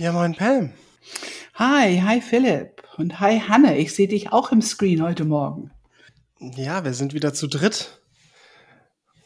[0.00, 0.72] Ja, moin Pam.
[1.56, 3.76] Hi, hi Philipp und hi Hanne.
[3.76, 5.72] Ich sehe dich auch im Screen heute Morgen.
[6.38, 8.00] Ja, wir sind wieder zu dritt.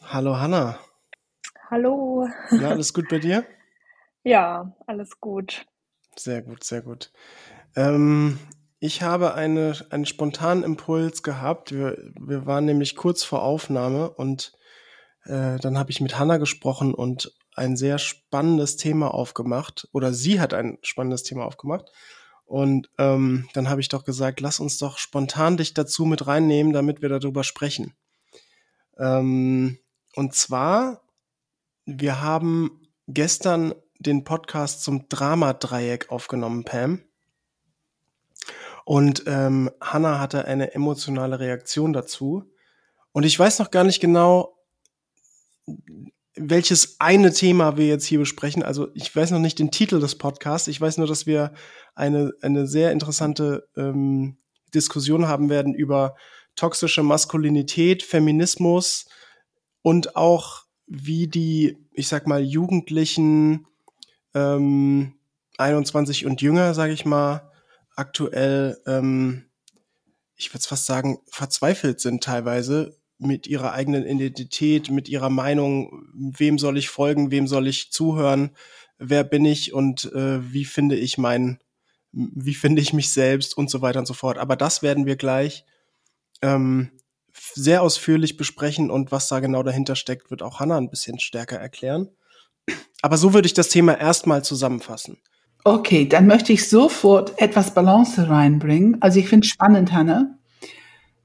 [0.01, 0.77] Hallo Hanna.
[1.71, 2.27] Hallo.
[2.51, 3.45] Ja, alles gut bei dir?
[4.25, 5.65] Ja, alles gut.
[6.17, 7.13] Sehr gut, sehr gut.
[7.77, 8.37] Ähm,
[8.79, 11.71] ich habe eine, einen spontanen Impuls gehabt.
[11.71, 14.51] Wir, wir waren nämlich kurz vor Aufnahme und
[15.23, 19.87] äh, dann habe ich mit Hanna gesprochen und ein sehr spannendes Thema aufgemacht.
[19.91, 21.91] Oder sie hat ein spannendes Thema aufgemacht.
[22.45, 26.73] Und ähm, dann habe ich doch gesagt, lass uns doch spontan dich dazu mit reinnehmen,
[26.73, 27.95] damit wir darüber sprechen.
[28.97, 29.79] Ähm,
[30.15, 31.01] und zwar,
[31.85, 37.01] wir haben gestern den Podcast zum Dramadreieck aufgenommen, Pam.
[38.83, 42.51] Und ähm, Hannah hatte eine emotionale Reaktion dazu.
[43.11, 44.55] Und ich weiß noch gar nicht genau,
[46.35, 48.63] welches eine Thema wir jetzt hier besprechen.
[48.63, 50.67] Also ich weiß noch nicht den Titel des Podcasts.
[50.67, 51.53] Ich weiß nur, dass wir
[51.95, 54.37] eine, eine sehr interessante ähm,
[54.73, 56.15] Diskussion haben werden über
[56.55, 59.05] toxische Maskulinität, Feminismus
[59.81, 63.65] und auch wie die, ich sag mal, Jugendlichen
[64.33, 65.13] ähm,
[65.57, 67.51] 21 und jünger, sage ich mal,
[67.95, 69.45] aktuell, ähm,
[70.35, 76.59] ich würde fast sagen, verzweifelt sind teilweise mit ihrer eigenen Identität, mit ihrer Meinung, wem
[76.59, 78.51] soll ich folgen, wem soll ich zuhören,
[78.97, 81.59] wer bin ich und äh, wie finde ich mein,
[82.11, 84.37] wie finde ich mich selbst und so weiter und so fort.
[84.37, 85.65] Aber das werden wir gleich
[86.41, 86.91] ähm,
[87.53, 91.57] sehr ausführlich besprechen und was da genau dahinter steckt, wird auch Hannah ein bisschen stärker
[91.57, 92.09] erklären.
[93.01, 95.17] Aber so würde ich das Thema erstmal zusammenfassen.
[95.63, 99.01] Okay, dann möchte ich sofort etwas Balance reinbringen.
[99.01, 100.37] Also ich finde es spannend, Hanne.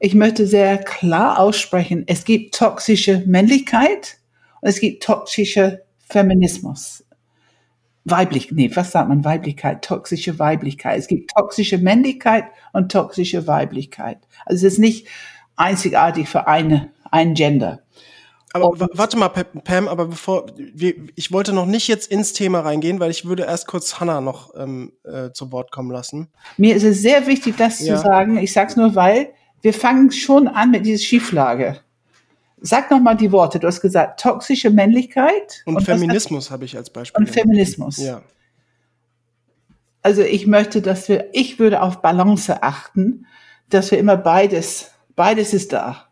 [0.02, 4.16] Ich möchte sehr klar aussprechen, es gibt toxische Männlichkeit
[4.62, 7.04] und es gibt toxische Feminismus.
[8.06, 9.84] Weiblich, nee, was sagt man Weiblichkeit?
[9.84, 10.98] Toxische Weiblichkeit.
[10.98, 14.18] Es gibt toxische Männlichkeit und toxische Weiblichkeit.
[14.46, 15.06] Also es ist nicht
[15.56, 17.82] einzigartig für eine, ein Gender.
[18.54, 23.00] Aber warte mal, Pam, aber bevor wir, ich wollte noch nicht jetzt ins Thema reingehen,
[23.00, 26.28] weil ich würde erst kurz Hannah noch ähm, äh, zu Wort kommen lassen.
[26.56, 27.96] Mir ist es sehr wichtig, das ja.
[27.96, 28.38] zu sagen.
[28.38, 29.28] Ich sag's nur, weil
[29.62, 31.80] wir fangen schon an mit dieser Schieflage.
[32.62, 33.58] Sag noch mal die Worte.
[33.58, 37.18] Du hast gesagt toxische Männlichkeit und, und Feminismus habe ich als Beispiel.
[37.18, 37.96] Und Feminismus.
[37.96, 38.22] Ja.
[40.02, 43.26] Also ich möchte, dass wir, ich würde auf Balance achten,
[43.68, 46.06] dass wir immer beides, beides ist da.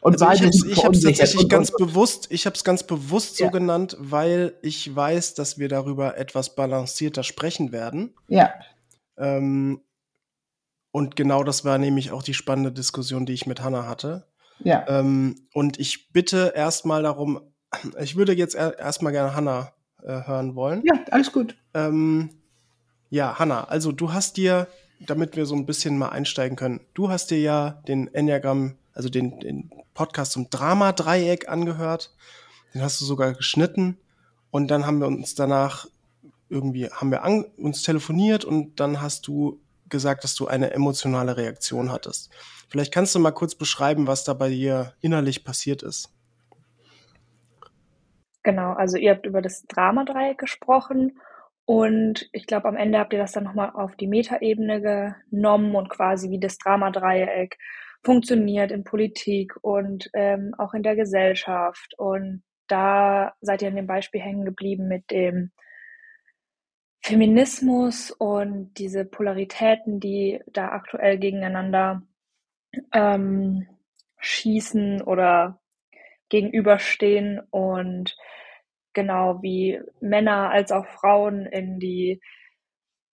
[0.00, 3.46] Und also ich habe es tatsächlich ganz bewusst, ich habe es ganz bewusst ja.
[3.46, 8.14] so genannt, weil ich weiß, dass wir darüber etwas balancierter sprechen werden.
[8.28, 8.54] Ja.
[9.18, 9.80] Ähm,
[10.96, 14.24] und genau das war nämlich auch die spannende Diskussion, die ich mit Hannah hatte.
[14.60, 14.82] Ja.
[14.88, 17.38] Ähm, und ich bitte erstmal darum,
[18.00, 20.80] ich würde jetzt er, erstmal gerne Hannah äh, hören wollen.
[20.86, 21.54] Ja, alles gut.
[21.74, 22.30] Ähm,
[23.10, 24.68] ja, Hannah, also du hast dir,
[25.00, 29.10] damit wir so ein bisschen mal einsteigen können, du hast dir ja den Enneagram, also
[29.10, 32.16] den, den Podcast zum Drama-Dreieck angehört.
[32.72, 33.98] Den hast du sogar geschnitten.
[34.50, 35.88] Und dann haben wir uns danach
[36.48, 41.36] irgendwie, haben wir an, uns telefoniert und dann hast du gesagt, dass du eine emotionale
[41.36, 42.30] Reaktion hattest.
[42.68, 46.12] Vielleicht kannst du mal kurz beschreiben, was da bei dir innerlich passiert ist.
[48.42, 51.18] Genau, also ihr habt über das Dramadreieck gesprochen
[51.64, 54.80] und ich glaube, am Ende habt ihr das dann nochmal auf die Metaebene
[55.30, 57.58] genommen und quasi wie das Dramadreieck
[58.04, 61.94] funktioniert in Politik und ähm, auch in der Gesellschaft.
[61.98, 65.50] Und da seid ihr an dem Beispiel hängen geblieben mit dem
[67.06, 72.02] Feminismus und diese Polaritäten, die da aktuell gegeneinander
[72.92, 73.68] ähm,
[74.18, 75.60] schießen oder
[76.30, 78.16] gegenüberstehen und
[78.92, 82.20] genau wie Männer als auch Frauen in die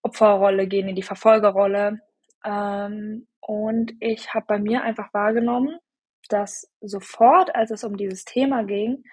[0.00, 2.00] Opferrolle gehen, in die Verfolgerrolle.
[2.46, 5.78] Ähm, und ich habe bei mir einfach wahrgenommen,
[6.30, 9.04] dass sofort, als es um dieses Thema ging,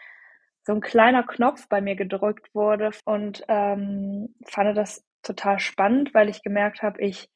[0.64, 6.30] so ein kleiner Knopf bei mir gedrückt wurde und ähm, fand das total spannend, weil
[6.30, 7.30] ich gemerkt habe, ich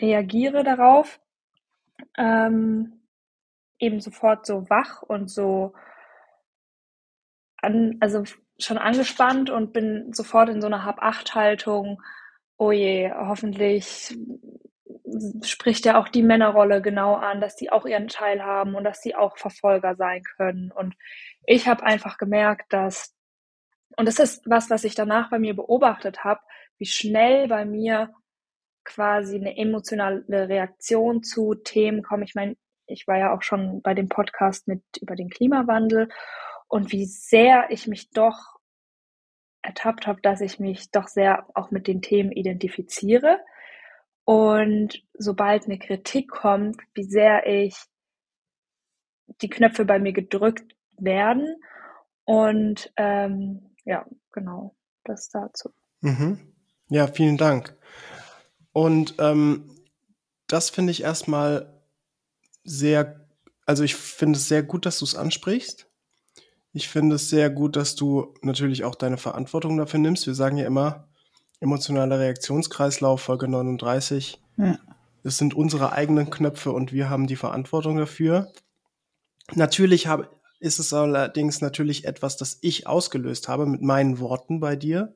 [0.00, 1.20] reagiere darauf
[2.16, 3.00] ähm,
[3.78, 5.74] eben sofort so wach und so
[7.58, 8.24] an, also
[8.58, 12.02] schon angespannt und bin sofort in so einer Hab-Acht-Haltung.
[12.58, 14.16] Oh je, hoffentlich
[15.42, 19.02] spricht ja auch die Männerrolle genau an, dass die auch ihren Teil haben und dass
[19.02, 20.72] sie auch Verfolger sein können.
[20.72, 20.94] Und
[21.44, 23.14] ich habe einfach gemerkt, dass,
[23.96, 26.40] und das ist was, was ich danach bei mir beobachtet habe,
[26.78, 28.12] wie schnell bei mir
[28.84, 32.22] quasi eine emotionale Reaktion zu Themen kommen.
[32.22, 32.56] Ich meine,
[32.86, 36.08] ich war ja auch schon bei dem Podcast mit über den Klimawandel
[36.68, 38.56] und wie sehr ich mich doch
[39.62, 43.40] ertappt habe, dass ich mich doch sehr auch mit den Themen identifiziere.
[44.26, 47.76] Und sobald eine Kritik kommt, wie sehr ich
[49.40, 51.62] die Knöpfe bei mir gedrückt werden.
[52.24, 54.74] Und ähm, ja, genau,
[55.04, 55.70] das dazu.
[56.00, 56.40] Mhm.
[56.88, 57.76] Ja, vielen Dank.
[58.72, 59.70] Und ähm,
[60.48, 61.80] das finde ich erstmal
[62.64, 63.28] sehr,
[63.64, 65.88] also ich finde es sehr gut, dass du es ansprichst.
[66.72, 70.26] Ich finde es sehr gut, dass du natürlich auch deine Verantwortung dafür nimmst.
[70.26, 71.05] Wir sagen ja immer,
[71.60, 74.40] emotionaler Reaktionskreislauf, Folge 39.
[74.56, 74.78] Ja.
[75.22, 78.52] Das sind unsere eigenen Knöpfe und wir haben die Verantwortung dafür.
[79.54, 80.28] Natürlich habe,
[80.60, 85.14] ist es allerdings natürlich etwas, das ich ausgelöst habe mit meinen Worten bei dir.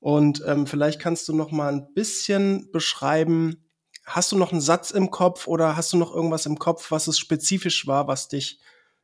[0.00, 3.64] Und ähm, vielleicht kannst du noch mal ein bisschen beschreiben,
[4.04, 7.06] hast du noch einen Satz im Kopf oder hast du noch irgendwas im Kopf, was
[7.06, 8.58] es spezifisch war, was dich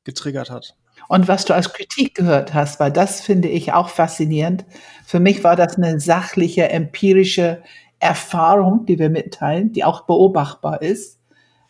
[0.05, 0.77] getriggert hat?
[1.07, 4.65] Und was du als Kritik gehört hast, weil das finde ich auch faszinierend.
[5.07, 7.63] Für mich war das eine sachliche, empirische
[8.01, 11.19] Erfahrung, die wir mitteilen, die auch beobachtbar ist.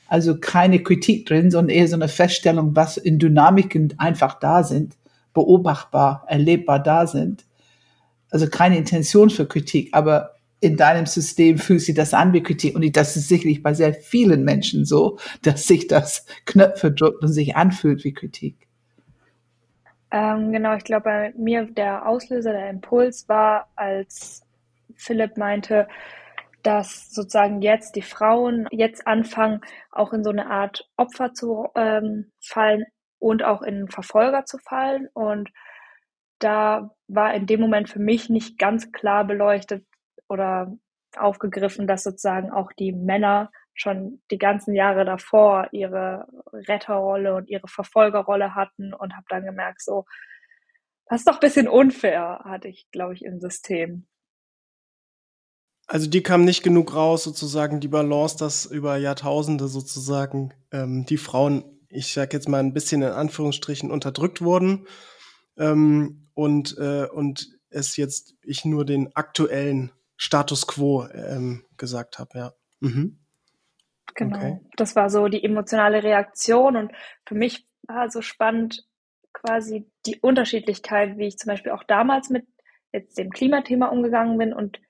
[0.09, 4.97] Also keine Kritik drin, sondern eher so eine Feststellung, was in Dynamiken einfach da sind,
[5.35, 7.45] beobachtbar, erlebbar da sind
[8.31, 12.75] also keine Intention für Kritik, aber in deinem System fühlt sich das an wie Kritik.
[12.75, 17.33] Und das ist sicherlich bei sehr vielen Menschen so, dass sich das Knöpfe drückt und
[17.33, 18.68] sich anfühlt wie Kritik.
[20.11, 24.43] Ähm, genau, ich glaube, bei mir der Auslöser, der Impuls war, als
[24.97, 25.87] Philipp meinte,
[26.63, 29.61] dass sozusagen jetzt die Frauen jetzt anfangen,
[29.91, 32.85] auch in so eine Art Opfer zu ähm, fallen
[33.19, 35.09] und auch in Verfolger zu fallen.
[35.13, 35.51] Und
[36.39, 39.85] da war in dem Moment für mich nicht ganz klar beleuchtet
[40.29, 40.77] oder
[41.17, 47.69] aufgegriffen, dass sozusagen auch die Männer schon die ganzen Jahre davor ihre Retterrolle und ihre
[47.69, 50.05] Verfolgerrolle hatten und habe dann gemerkt, so,
[51.07, 54.07] das ist doch ein bisschen unfair, hatte ich, glaube ich, im System.
[55.87, 61.17] Also die kam nicht genug raus, sozusagen die Balance, dass über Jahrtausende sozusagen ähm, die
[61.17, 64.87] Frauen, ich sage jetzt mal ein bisschen in Anführungsstrichen, unterdrückt wurden
[65.57, 72.39] ähm, und, äh, und es jetzt ich nur den aktuellen Status quo ähm, gesagt habe,
[72.39, 72.53] ja.
[72.81, 73.19] Mhm.
[74.15, 74.37] Genau.
[74.37, 74.61] Okay.
[74.77, 76.93] Das war so die emotionale Reaktion und
[77.27, 78.85] für mich war so spannend
[79.33, 82.47] quasi die Unterschiedlichkeit, wie ich zum Beispiel auch damals mit
[82.93, 84.81] jetzt dem Klimathema umgegangen bin und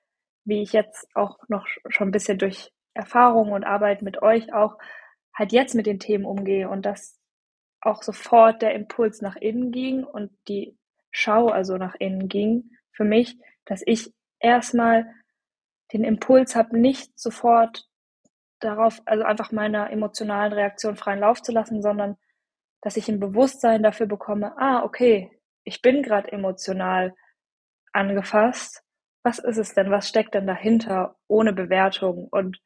[0.45, 4.77] wie ich jetzt auch noch schon ein bisschen durch Erfahrung und Arbeit mit euch auch
[5.33, 7.17] halt jetzt mit den Themen umgehe und dass
[7.81, 10.77] auch sofort der Impuls nach innen ging und die
[11.11, 15.11] Schau also nach innen ging für mich, dass ich erstmal
[15.93, 17.88] den Impuls habe, nicht sofort
[18.59, 22.17] darauf, also einfach meiner emotionalen Reaktion freien Lauf zu lassen, sondern
[22.81, 25.31] dass ich ein Bewusstsein dafür bekomme, ah, okay,
[25.63, 27.13] ich bin gerade emotional
[27.91, 28.83] angefasst.
[29.23, 29.91] Was ist es denn?
[29.91, 32.27] Was steckt denn dahinter ohne Bewertung?
[32.31, 32.61] Und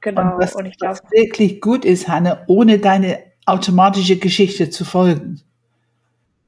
[0.00, 1.00] genau, und, was, und ich glaube.
[1.10, 5.40] wirklich gut ist, Hanne, ohne deine automatische Geschichte zu folgen.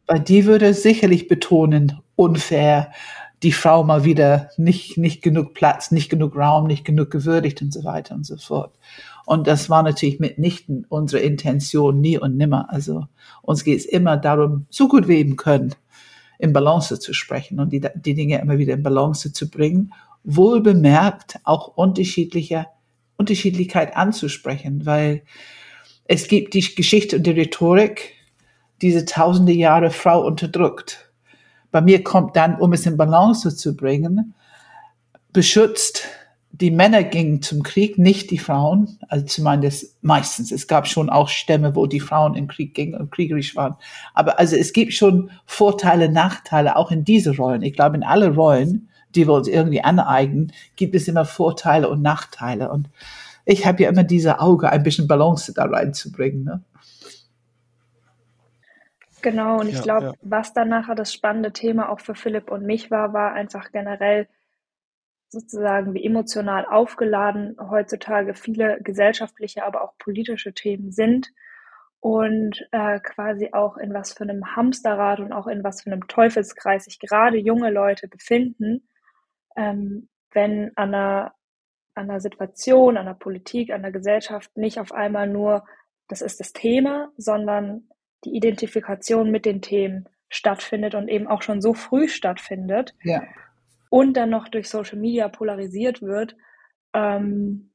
[0.06, 2.92] Weil die würde sicherlich betonen, unfair,
[3.42, 7.72] die Frau mal wieder nicht, nicht genug Platz, nicht genug Raum, nicht genug gewürdigt und
[7.72, 8.74] so weiter und so fort.
[9.24, 12.66] Und das war natürlich mitnichten unsere Intention, nie und nimmer.
[12.70, 13.06] Also
[13.42, 15.74] uns geht es immer darum, so gut wir eben können,
[16.38, 19.92] in Balance zu sprechen und die, die Dinge immer wieder in Balance zu bringen.
[20.24, 22.66] Wohl bemerkt auch unterschiedliche,
[23.16, 25.22] Unterschiedlichkeit anzusprechen, weil
[26.04, 28.14] es gibt die Geschichte und die Rhetorik,
[28.82, 31.09] diese tausende Jahre Frau unterdrückt.
[31.70, 34.34] Bei mir kommt dann, um es in Balance zu bringen,
[35.32, 36.04] beschützt,
[36.52, 38.98] die Männer gingen zum Krieg, nicht die Frauen.
[39.08, 40.50] Also zumindest meistens.
[40.50, 43.76] Es gab schon auch Stämme, wo die Frauen in Krieg gingen und kriegerisch waren.
[44.14, 47.62] Aber also es gibt schon Vorteile, Nachteile auch in diese Rollen.
[47.62, 52.02] Ich glaube, in alle Rollen, die wir uns irgendwie aneignen, gibt es immer Vorteile und
[52.02, 52.70] Nachteile.
[52.70, 52.88] Und
[53.44, 56.44] ich habe ja immer diese Auge, ein bisschen Balance da reinzubringen.
[56.44, 56.62] Ne?
[59.22, 60.12] Genau, und ich ja, glaube, ja.
[60.22, 64.28] was dann nachher das spannende Thema auch für Philipp und mich war, war einfach generell
[65.28, 71.28] sozusagen, wie emotional aufgeladen heutzutage viele gesellschaftliche, aber auch politische Themen sind
[72.00, 76.08] und äh, quasi auch in was für einem Hamsterrad und auch in was für einem
[76.08, 78.88] Teufelskreis sich gerade junge Leute befinden,
[79.56, 81.34] ähm, wenn an einer
[81.94, 85.64] an der Situation, an der Politik, an der Gesellschaft nicht auf einmal nur,
[86.08, 87.88] das ist das Thema, sondern
[88.24, 93.22] die Identifikation mit den Themen stattfindet und eben auch schon so früh stattfindet ja.
[93.88, 96.36] und dann noch durch Social Media polarisiert wird.
[96.94, 97.72] Ähm,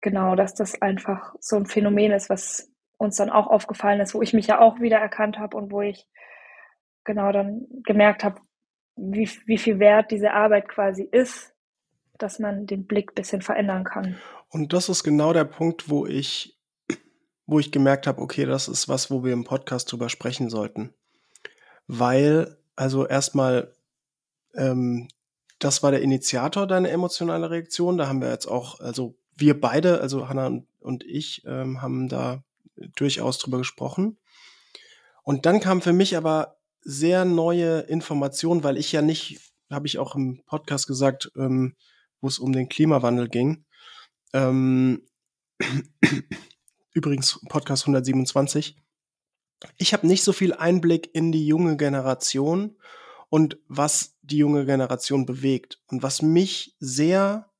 [0.00, 4.22] genau, dass das einfach so ein Phänomen ist, was uns dann auch aufgefallen ist, wo
[4.22, 6.06] ich mich ja auch wieder erkannt habe und wo ich
[7.04, 8.40] genau dann gemerkt habe,
[8.96, 11.54] wie, wie viel wert diese Arbeit quasi ist,
[12.18, 14.16] dass man den Blick bisschen verändern kann.
[14.48, 16.55] Und das ist genau der Punkt, wo ich,
[17.46, 20.92] wo ich gemerkt habe, okay, das ist was, wo wir im Podcast drüber sprechen sollten.
[21.86, 23.72] Weil, also erstmal,
[24.54, 25.08] ähm,
[25.58, 27.96] das war der Initiator deiner emotionalen Reaktion.
[27.96, 32.42] Da haben wir jetzt auch, also wir beide, also Hanna und ich, ähm, haben da
[32.96, 34.18] durchaus drüber gesprochen.
[35.22, 39.98] Und dann kam für mich aber sehr neue Informationen, weil ich ja nicht, habe ich
[39.98, 41.74] auch im Podcast gesagt, ähm,
[42.20, 43.64] wo es um den Klimawandel ging.
[44.32, 45.02] Ähm,
[46.96, 48.74] übrigens Podcast 127.
[49.76, 52.78] Ich habe nicht so viel Einblick in die junge Generation
[53.28, 55.82] und was die junge Generation bewegt.
[55.88, 57.50] Und was mich sehr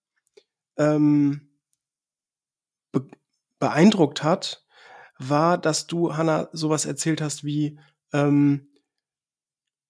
[0.79, 1.51] ähm,
[2.93, 3.07] be
[3.59, 4.67] beeindruckt hat,
[5.19, 7.79] war, dass du, Hanna, sowas erzählt hast wie,
[8.13, 8.69] ähm,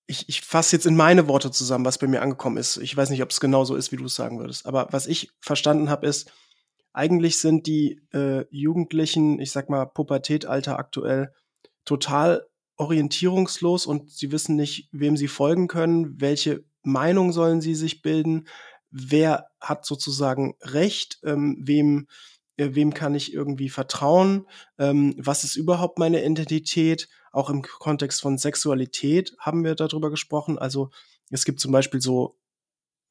[0.09, 2.77] ich, ich fasse jetzt in meine Worte zusammen, was bei mir angekommen ist.
[2.79, 4.67] Ich weiß nicht, ob es genau so ist, wie du es sagen würdest.
[4.67, 6.33] Aber was ich verstanden habe, ist,
[6.97, 11.33] eigentlich sind die äh, Jugendlichen, ich sag mal, Pubertätalter aktuell
[11.85, 18.01] total orientierungslos und sie wissen nicht, wem sie folgen können, welche Meinung sollen sie sich
[18.01, 18.49] bilden,
[18.91, 22.07] wer hat sozusagen Recht, ähm, wem,
[22.57, 24.47] äh, wem kann ich irgendwie vertrauen,
[24.79, 30.59] ähm, was ist überhaupt meine Identität, auch im Kontext von Sexualität haben wir darüber gesprochen.
[30.59, 30.89] Also
[31.31, 32.39] es gibt zum Beispiel so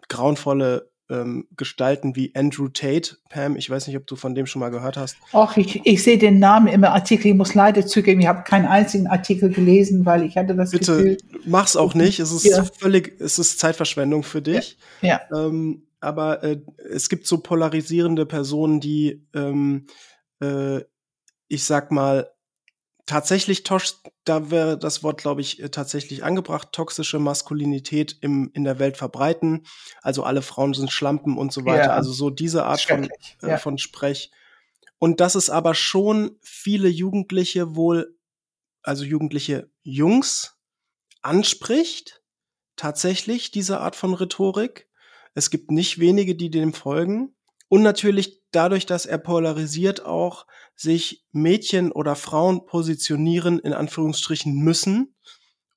[0.10, 3.18] grauenvolle ähm, Gestalten wie Andrew Tate.
[3.30, 5.18] Pam, ich weiß nicht, ob du von dem schon mal gehört hast.
[5.34, 7.28] Ach, ich, ich sehe den Namen im Artikel.
[7.28, 10.98] Ich muss leider zugeben, ich habe keinen einzigen Artikel gelesen, weil ich hatte das Bitte
[10.98, 11.18] Gefühl.
[11.46, 12.20] mach's auch nicht.
[12.20, 12.64] Es ist ja.
[12.64, 14.78] völlig, es ist Zeitverschwendung für dich.
[15.02, 15.22] Ja.
[15.32, 15.48] ja.
[15.48, 19.88] Ähm, aber äh, es gibt so polarisierende Personen, die, ähm,
[20.40, 20.82] äh,
[21.48, 22.30] ich sag mal,
[23.06, 28.64] tatsächlich, Tosch, da wäre das Wort, glaube ich, äh, tatsächlich angebracht, toxische Maskulinität im, in
[28.64, 29.66] der Welt verbreiten.
[30.02, 31.86] Also alle Frauen sind Schlampen und so weiter.
[31.86, 31.94] Ja.
[31.94, 33.10] Also so diese Art von, äh,
[33.50, 33.58] ja.
[33.58, 34.32] von Sprech.
[34.98, 38.18] Und dass es aber schon viele Jugendliche wohl,
[38.82, 40.58] also jugendliche Jungs
[41.22, 42.22] anspricht,
[42.76, 44.90] tatsächlich diese Art von Rhetorik.
[45.34, 47.35] Es gibt nicht wenige, die dem folgen.
[47.68, 50.46] Und natürlich dadurch, dass er polarisiert auch,
[50.76, 55.16] sich Mädchen oder Frauen positionieren, in Anführungsstrichen müssen,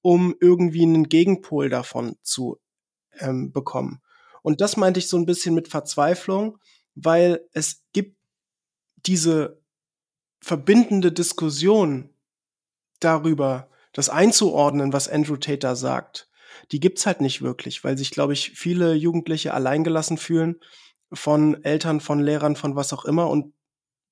[0.02, 2.58] um irgendwie einen Gegenpol davon zu
[3.18, 4.00] ähm, bekommen.
[4.42, 6.58] Und das meinte ich so ein bisschen mit Verzweiflung,
[6.94, 8.16] weil es gibt
[9.06, 9.60] diese
[10.40, 12.10] verbindende Diskussion
[13.00, 16.28] darüber, das einzuordnen, was Andrew Tate sagt,
[16.72, 20.60] die gibt's halt nicht wirklich, weil sich, glaube ich, viele Jugendliche alleingelassen fühlen
[21.12, 23.28] von Eltern, von Lehrern, von was auch immer.
[23.30, 23.54] Und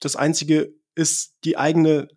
[0.00, 2.08] das Einzige ist die eigene,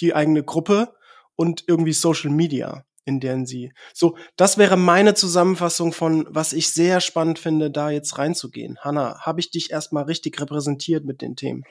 [0.00, 0.94] die eigene Gruppe
[1.36, 3.72] und irgendwie Social Media, in deren sie.
[3.92, 8.78] So, das wäre meine Zusammenfassung von, was ich sehr spannend finde, da jetzt reinzugehen.
[8.80, 11.64] Hanna, habe ich dich erstmal richtig repräsentiert mit den Themen?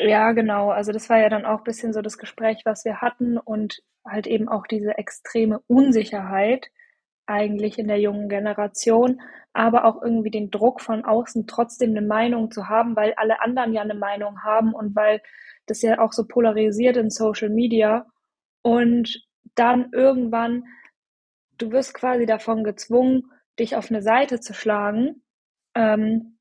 [0.00, 0.70] Ja, genau.
[0.70, 4.26] Also das war ja dann auch bisschen so das Gespräch, was wir hatten und halt
[4.26, 6.70] eben auch diese extreme Unsicherheit,
[7.28, 9.20] eigentlich in der jungen Generation,
[9.52, 13.72] aber auch irgendwie den Druck von außen trotzdem eine Meinung zu haben, weil alle anderen
[13.72, 15.20] ja eine Meinung haben und weil
[15.66, 18.06] das ja auch so polarisiert in Social Media.
[18.62, 20.64] Und dann irgendwann,
[21.58, 25.22] du wirst quasi davon gezwungen, dich auf eine Seite zu schlagen,
[25.74, 26.38] ähm,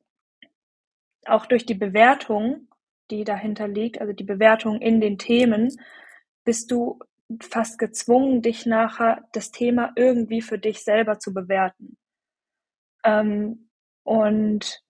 [1.26, 2.70] auch durch die Bewertung,
[3.12, 5.76] die dahinter liegt, also die Bewertung in den Themen,
[6.46, 7.00] bist du
[7.42, 11.98] fast gezwungen, dich nachher das Thema irgendwie für dich selber zu bewerten.
[13.04, 13.70] Ähm,
[14.04, 14.82] und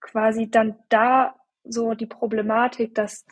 [0.00, 3.24] quasi dann da so die Problematik, dass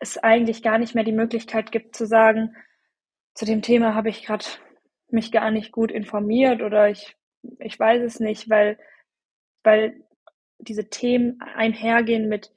[0.00, 2.54] es eigentlich gar nicht mehr die Möglichkeit gibt zu sagen,
[3.34, 4.44] zu dem Thema habe ich gerade
[5.08, 7.16] mich gar nicht gut informiert oder ich,
[7.58, 8.78] ich weiß es nicht, weil,
[9.62, 10.02] weil
[10.58, 12.52] diese Themen einhergehen mit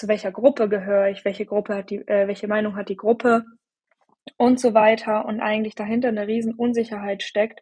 [0.00, 3.44] zu welcher Gruppe gehöre ich, welche Gruppe hat die, äh, welche Meinung hat die Gruppe
[4.38, 7.60] und so weiter und eigentlich dahinter eine riesen Unsicherheit steckt,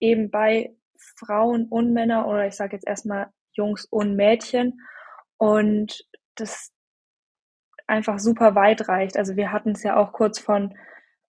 [0.00, 0.74] eben bei
[1.16, 4.80] Frauen und Männer oder ich sage jetzt erstmal Jungs und Mädchen
[5.36, 6.04] und
[6.34, 6.72] das
[7.86, 9.16] einfach super weit reicht.
[9.16, 10.76] Also wir hatten es ja auch kurz von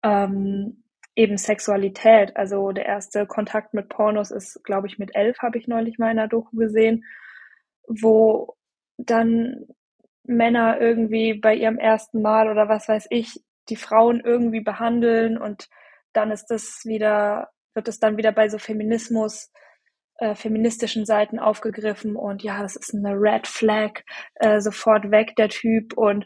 [0.03, 0.83] ähm,
[1.15, 2.35] eben Sexualität.
[2.35, 6.09] Also der erste Kontakt mit Pornos ist, glaube ich, mit elf, habe ich neulich mal
[6.09, 7.05] in der Doku gesehen,
[7.87, 8.55] wo
[8.97, 9.67] dann
[10.23, 15.69] Männer irgendwie bei ihrem ersten Mal oder was weiß ich, die Frauen irgendwie behandeln und
[16.13, 19.51] dann ist das wieder, wird es dann wieder bei so Feminismus,
[20.17, 24.01] äh, feministischen Seiten aufgegriffen und ja, das ist eine Red Flag,
[24.35, 26.25] äh, sofort weg der Typ und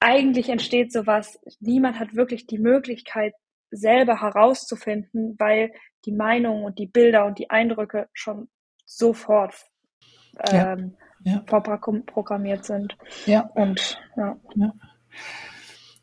[0.00, 3.34] eigentlich entsteht sowas, niemand hat wirklich die Möglichkeit,
[3.70, 5.72] selber herauszufinden, weil
[6.04, 8.48] die Meinungen und die Bilder und die Eindrücke schon
[8.86, 9.54] sofort
[10.50, 11.06] ähm, ja.
[11.24, 11.42] Ja.
[11.46, 12.96] vorprogrammiert sind.
[13.26, 13.50] Ja.
[13.54, 14.36] Und ja.
[14.54, 14.72] ja.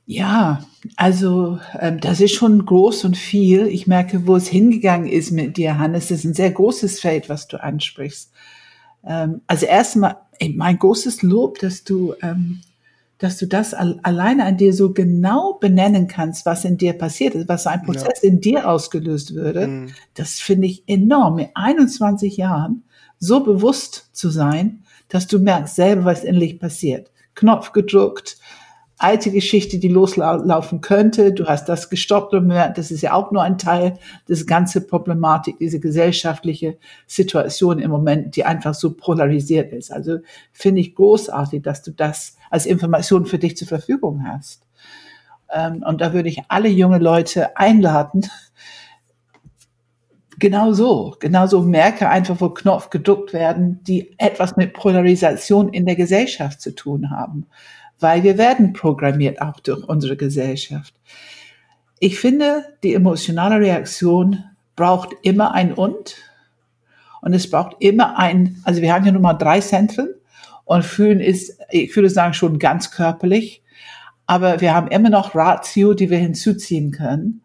[0.07, 0.63] Ja,
[0.97, 3.65] also ähm, das ist schon groß und viel.
[3.65, 6.09] Ich merke, wo es hingegangen ist mit dir, Hannes.
[6.09, 8.31] Das ist ein sehr großes Feld, was du ansprichst.
[9.03, 10.17] Ähm, also erstmal
[10.53, 12.61] mein großes Lob, dass du, ähm,
[13.17, 17.33] dass du das al alleine an dir so genau benennen kannst, was in dir passiert
[17.33, 18.29] ist, was so ein Prozess ja.
[18.29, 19.67] in dir ausgelöst würde.
[19.67, 19.89] Mhm.
[20.13, 21.35] Das finde ich enorm.
[21.35, 22.83] Mit 21 Jahren
[23.17, 27.11] so bewusst zu sein, dass du merkst selber, was endlich passiert.
[27.35, 28.37] Knopf gedruckt,
[28.97, 31.33] alte Geschichte, die loslaufen könnte.
[31.33, 34.81] Du hast das gestoppt und merkt, das ist ja auch nur ein Teil des ganze
[34.81, 39.91] Problematik, diese gesellschaftliche Situation im Moment, die einfach so polarisiert ist.
[39.91, 40.19] Also
[40.53, 44.65] finde ich großartig, dass du das als Information für dich zur Verfügung hast.
[45.53, 48.25] Ähm, und da würde ich alle junge Leute einladen,
[50.37, 55.85] Genau so, genau so merke einfach, wo Knopf gedruckt werden, die etwas mit Polarisation in
[55.85, 57.47] der Gesellschaft zu tun haben
[57.99, 60.93] weil wir werden programmiert auch durch unsere Gesellschaft.
[61.99, 64.43] Ich finde, die emotionale Reaktion
[64.75, 66.17] braucht immer ein Und.
[67.21, 70.09] Und es braucht immer ein, also wir haben ja nun mal drei Zentren
[70.65, 73.63] und fühlen ist, ich würde sagen, schon ganz körperlich.
[74.27, 77.41] Aber wir haben immer noch Ratio, die wir hinzuziehen können.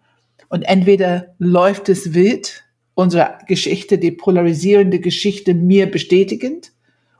[0.48, 2.64] Und entweder läuft es wild,
[3.00, 6.72] unsere Geschichte, die polarisierende Geschichte mir bestätigend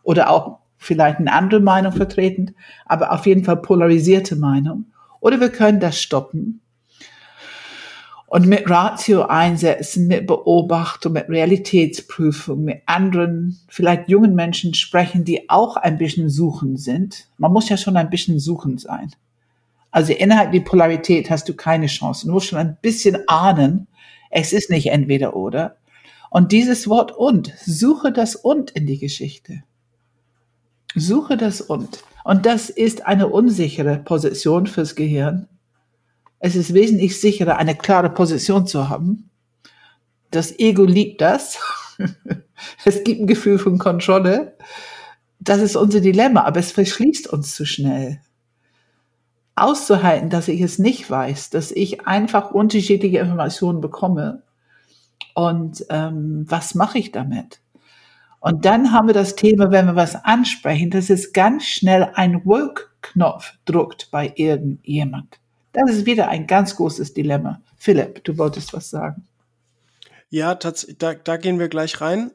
[0.03, 2.55] oder auch vielleicht eine andere Meinung vertreten,
[2.87, 4.87] aber auf jeden Fall polarisierte Meinung.
[5.21, 6.61] Oder wir können das stoppen
[8.31, 15.51] und mit Ratio einsetzen, mit Beobachtung, mit Realitätsprüfung, mit anderen, vielleicht jungen Menschen sprechen, die
[15.51, 17.27] auch ein bisschen suchend sind.
[17.39, 19.11] Man muss ja schon ein bisschen suchend sein.
[19.91, 22.27] Also innerhalb der Polarität hast du keine Chance.
[22.27, 23.89] Du musst schon ein bisschen ahnen,
[24.31, 25.77] es ist nicht entweder oder.
[26.31, 29.65] Und dieses Wort und, suche das und in die Geschichte.
[30.95, 32.05] Suche das und.
[32.25, 35.49] Und das ist eine unsichere Position fürs Gehirn.
[36.39, 39.31] Es ist wesentlich sicherer, eine klare Position zu haben.
[40.31, 41.59] Das Ego liebt das.
[42.85, 44.57] es gibt ein Gefühl von Kontrolle.
[45.41, 48.21] Das ist unser Dilemma, aber es verschließt uns zu schnell.
[49.57, 54.43] Auszuhalten, dass ich es nicht weiß, dass ich einfach unterschiedliche Informationen bekomme.
[55.35, 57.61] Und ähm, was mache ich damit?
[58.41, 62.45] Und dann haben wir das Thema, wenn wir was ansprechen, dass es ganz schnell ein
[62.47, 65.39] Woke-Knopf druckt bei irgendjemand.
[65.73, 67.61] Das ist wieder ein ganz großes Dilemma.
[67.77, 69.27] Philipp, du wolltest was sagen.
[70.31, 70.73] Ja, da,
[71.15, 72.33] da gehen wir gleich rein.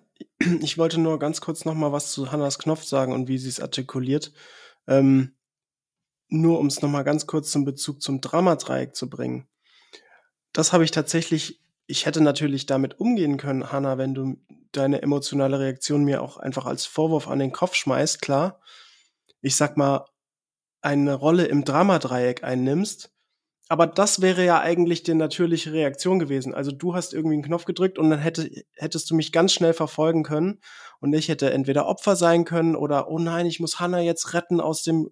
[0.62, 3.50] Ich wollte nur ganz kurz noch mal was zu Hannas Knopf sagen und wie sie
[3.50, 4.32] es artikuliert.
[4.88, 5.35] Ähm,
[6.28, 9.48] nur um es noch mal ganz kurz zum Bezug zum Dramadreieck zu bringen.
[10.54, 14.38] Das habe ich tatsächlich ich hätte natürlich damit umgehen können, Hanna, wenn du
[14.72, 18.60] deine emotionale Reaktion mir auch einfach als Vorwurf an den Kopf schmeißt, klar.
[19.42, 20.06] Ich sag mal,
[20.82, 23.12] eine Rolle im Dramadreieck einnimmst.
[23.68, 26.54] Aber das wäre ja eigentlich die natürliche Reaktion gewesen.
[26.54, 29.74] Also du hast irgendwie einen Knopf gedrückt und dann hätte, hättest du mich ganz schnell
[29.74, 30.60] verfolgen können
[31.00, 34.62] und ich hätte entweder Opfer sein können oder, oh nein, ich muss Hannah jetzt retten
[34.62, 35.10] aus dem,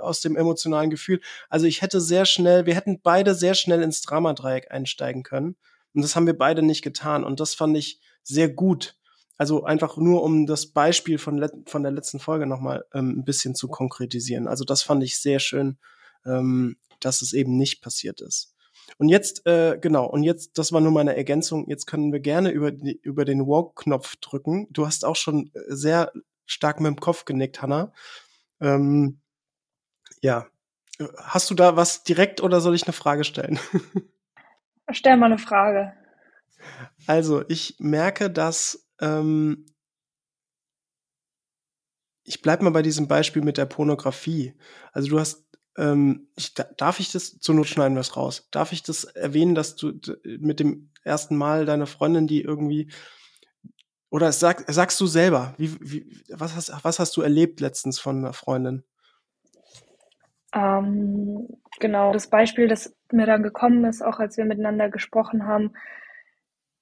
[0.00, 1.20] aus dem emotionalen Gefühl.
[1.48, 5.56] Also ich hätte sehr schnell, wir hätten beide sehr schnell ins Dramadreieck einsteigen können.
[5.94, 7.24] Und das haben wir beide nicht getan.
[7.24, 8.96] Und das fand ich sehr gut.
[9.36, 13.54] Also einfach nur, um das Beispiel von, von der letzten Folge nochmal ähm, ein bisschen
[13.54, 14.48] zu konkretisieren.
[14.48, 15.78] Also das fand ich sehr schön,
[16.26, 18.54] ähm, dass es eben nicht passiert ist.
[18.96, 22.50] Und jetzt, äh, genau, und jetzt, das war nur meine Ergänzung, jetzt können wir gerne
[22.50, 24.66] über, die, über den Walk-Knopf drücken.
[24.70, 26.10] Du hast auch schon äh, sehr
[26.46, 27.92] stark mit dem Kopf genickt, Hanna.
[28.60, 29.20] Ähm,
[30.22, 30.46] ja.
[31.16, 33.58] Hast du da was direkt oder soll ich eine Frage stellen?
[34.90, 35.92] Stell mal eine Frage.
[37.06, 39.66] Also, ich merke, dass ähm,
[42.28, 44.54] ich bleib mal bei diesem Beispiel mit der Pornografie.
[44.92, 45.44] Also du hast,
[45.76, 49.54] ähm, ich, darf ich das, zur Not schneiden wir es raus, darf ich das erwähnen,
[49.54, 52.92] dass du mit dem ersten Mal deine Freundin, die irgendwie,
[54.10, 58.18] oder sag, sagst du selber, wie, wie, was, hast, was hast du erlebt letztens von
[58.18, 58.84] einer Freundin?
[60.58, 61.46] Ähm,
[61.78, 65.72] genau, das Beispiel, das mir dann gekommen ist, auch als wir miteinander gesprochen haben,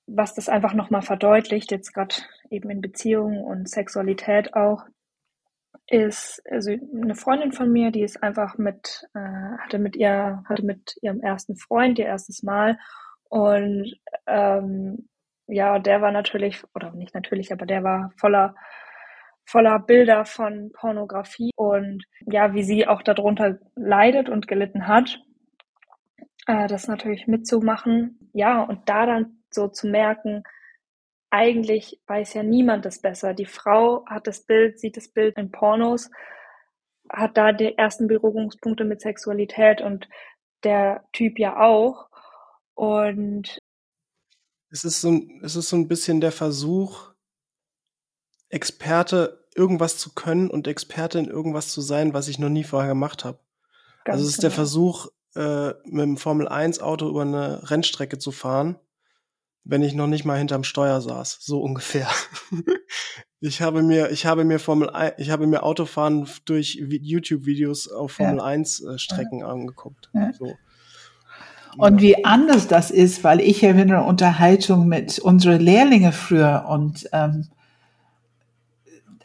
[0.07, 2.15] was das einfach nochmal verdeutlicht, jetzt gerade
[2.49, 4.85] eben in Beziehungen und Sexualität auch,
[5.89, 10.65] ist also eine Freundin von mir, die ist einfach mit, äh, hatte mit ihr, hatte
[10.65, 12.79] mit ihrem ersten Freund ihr erstes Mal
[13.29, 13.95] und
[14.27, 15.09] ähm,
[15.49, 18.55] ja, der war natürlich, oder nicht natürlich, aber der war voller
[19.47, 25.21] voller Bilder von Pornografie und ja, wie sie auch darunter leidet und gelitten hat.
[26.47, 28.31] äh, das natürlich mitzumachen.
[28.33, 30.43] Ja, und da dann so zu merken,
[31.31, 33.35] eigentlich weiß ja niemand das besser.
[33.35, 36.11] Die Frau hat das Bild, sieht das Bild in Pornos,
[37.11, 40.09] hat da die ersten Berührungspunkte mit Sexualität und
[40.65, 42.09] der Typ ja auch.
[42.75, 43.59] Und
[44.71, 47.13] es ist so es ist so ein bisschen der Versuch,
[48.49, 52.91] Experte irgendwas zu können und Experte in irgendwas zu sein, was ich noch nie vorher
[52.91, 53.39] gemacht habe.
[54.05, 54.43] also es ist genau.
[54.43, 58.77] der Versuch, äh, mit dem Formel 1 Auto über eine Rennstrecke zu fahren,
[59.65, 62.09] wenn ich noch nicht mal hinterm Steuer saß, so ungefähr.
[63.41, 68.13] ich habe mir, ich habe mir Formel 1, ich habe mir Autofahren durch YouTube-Videos auf
[68.13, 68.45] Formel ja.
[68.45, 69.49] 1 äh, Strecken ja.
[69.49, 70.11] angeguckt.
[70.15, 70.33] Ja.
[70.33, 70.55] So.
[71.79, 77.49] Und wie anders das ist, weil ich erinnere Unterhaltung mit unseren Lehrlinge früher und ähm,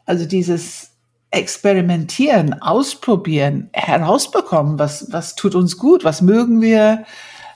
[0.05, 0.91] also dieses
[1.31, 7.05] Experimentieren, Ausprobieren, herausbekommen, was, was tut uns gut, was mögen wir,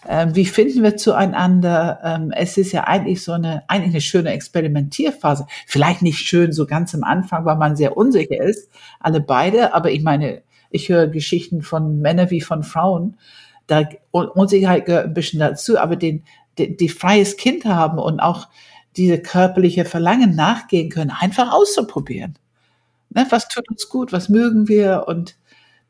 [0.08, 2.00] ähm, wie finden wir zueinander.
[2.04, 5.46] Ähm, es ist ja eigentlich so eine, eigentlich eine schöne Experimentierphase.
[5.68, 9.92] Vielleicht nicht schön so ganz am Anfang, weil man sehr unsicher ist, alle beide, aber
[9.92, 13.18] ich meine, ich höre Geschichten von Männern wie von Frauen,
[13.68, 16.24] da Unsicherheit gehört ein bisschen dazu, aber den,
[16.58, 18.48] die, die freies Kind haben und auch
[18.98, 22.38] diese körperliche Verlangen nachgehen können, einfach auszuprobieren.
[23.10, 25.06] Ne, was tut uns gut, was mögen wir?
[25.08, 25.38] Und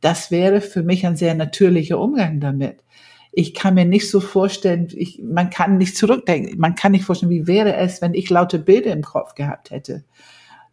[0.01, 2.83] das wäre für mich ein sehr natürlicher Umgang damit.
[3.31, 7.31] Ich kann mir nicht so vorstellen, ich, man kann nicht zurückdenken, man kann nicht vorstellen,
[7.31, 10.03] wie wäre es, wenn ich laute Bilder im Kopf gehabt hätte.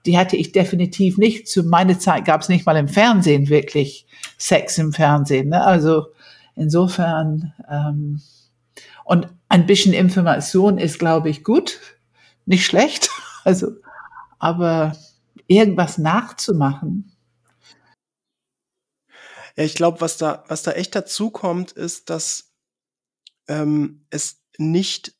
[0.06, 1.48] Die hatte ich definitiv nicht.
[1.48, 5.50] Zu meiner Zeit gab es nicht mal im Fernsehen wirklich Sex im Fernsehen.
[5.50, 5.64] Ne?
[5.64, 6.06] Also
[6.56, 8.20] insofern ähm,
[9.04, 11.80] und ein bisschen Information ist, glaube ich, gut,
[12.46, 13.10] nicht schlecht.
[13.44, 13.72] Also,
[14.38, 14.96] aber
[15.48, 17.10] irgendwas nachzumachen.
[19.56, 22.54] Ja, ich glaube, was da, was da echt dazu kommt, ist, dass
[23.48, 25.16] ähm, es nicht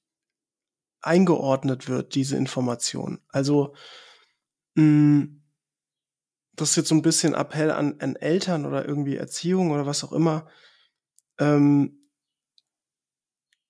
[1.01, 3.21] eingeordnet wird, diese Information.
[3.29, 3.75] Also
[4.77, 5.43] mh, hm,
[6.55, 10.05] das ist jetzt so ein bisschen Appell an, an Eltern oder irgendwie Erziehung oder was
[10.05, 10.49] auch immer.
[11.39, 12.09] Ähm,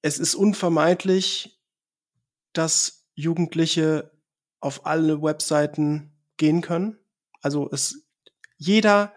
[0.02, 1.62] es ist unvermeidlich,
[2.52, 4.12] dass Jugendliche
[4.60, 6.98] auf alle Webseiten gehen können.
[7.40, 8.06] Also es
[8.56, 9.12] jeder,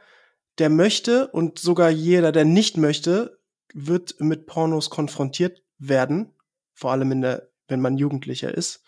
[0.57, 3.39] der möchte und sogar jeder, der nicht möchte,
[3.73, 6.33] wird mit Pornos konfrontiert werden.
[6.73, 8.83] Vor allem in der, wenn man Jugendlicher ist,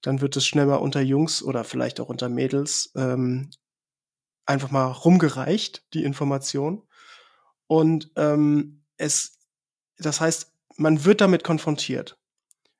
[0.00, 3.50] dann wird es schnell mal unter Jungs oder vielleicht auch unter Mädels ähm,
[4.44, 6.82] einfach mal rumgereicht, die Information.
[7.68, 9.38] Und ähm, es,
[9.98, 12.18] das heißt, man wird damit konfrontiert.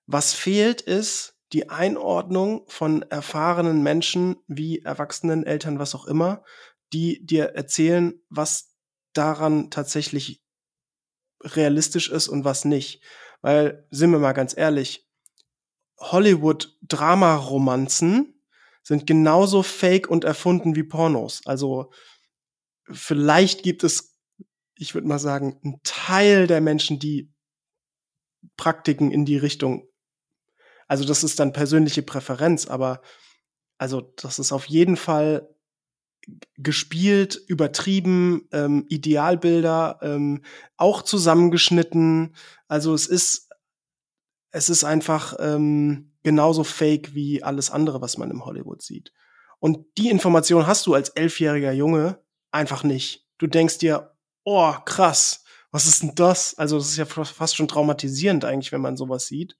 [0.07, 6.43] Was fehlt ist die Einordnung von erfahrenen Menschen wie Erwachsenen, Eltern, was auch immer,
[6.93, 8.75] die dir erzählen, was
[9.13, 10.43] daran tatsächlich
[11.43, 13.03] realistisch ist und was nicht.
[13.43, 15.07] Weil, sind wir mal ganz ehrlich,
[15.99, 18.43] Hollywood-Drama-Romanzen
[18.83, 21.47] sind genauso fake und erfunden wie Pornos.
[21.47, 21.93] Also
[22.91, 24.19] vielleicht gibt es,
[24.77, 27.33] ich würde mal sagen, einen Teil der Menschen, die
[28.57, 29.87] Praktiken in die Richtung
[30.93, 33.01] also das ist dann persönliche Präferenz, aber
[33.79, 35.49] also das ist auf jeden Fall
[36.59, 40.45] gespielt, übertrieben, ähm, Idealbilder, ähm,
[40.77, 42.37] auch zusammengeschnitten.
[42.69, 43.49] Also es ist,
[44.51, 49.15] es ist einfach ähm, genauso fake wie alles andere, was man im Hollywood sieht.
[49.61, 53.27] Und die Information hast du als elfjähriger Junge einfach nicht.
[53.39, 56.59] Du denkst dir, oh, krass, was ist denn das?
[56.59, 59.57] Also das ist ja fast schon traumatisierend eigentlich, wenn man sowas sieht.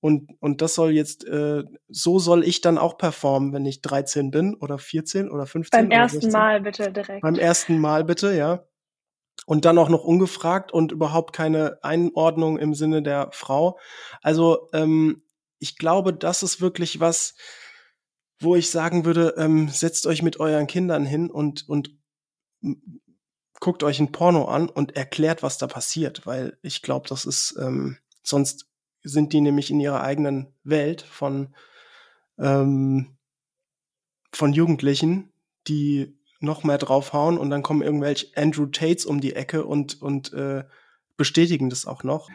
[0.00, 4.30] Und, und das soll jetzt, äh, so soll ich dann auch performen, wenn ich 13
[4.30, 5.80] bin oder 14 oder 15.
[5.80, 6.32] Beim ersten 16.
[6.32, 7.22] Mal bitte direkt.
[7.22, 8.64] Beim ersten Mal bitte, ja.
[9.46, 13.78] Und dann auch noch ungefragt und überhaupt keine Einordnung im Sinne der Frau.
[14.22, 15.22] Also ähm,
[15.58, 17.34] ich glaube, das ist wirklich was,
[18.38, 21.90] wo ich sagen würde, ähm, setzt euch mit euren Kindern hin und, und
[23.60, 27.56] guckt euch ein Porno an und erklärt, was da passiert, weil ich glaube, das ist
[27.58, 28.66] ähm, sonst
[29.06, 31.54] sind die nämlich in ihrer eigenen Welt von,
[32.38, 33.16] ähm,
[34.32, 35.32] von Jugendlichen,
[35.68, 40.32] die noch mehr draufhauen und dann kommen irgendwelche Andrew Tates um die Ecke und, und
[40.32, 40.64] äh,
[41.16, 42.28] bestätigen das auch noch.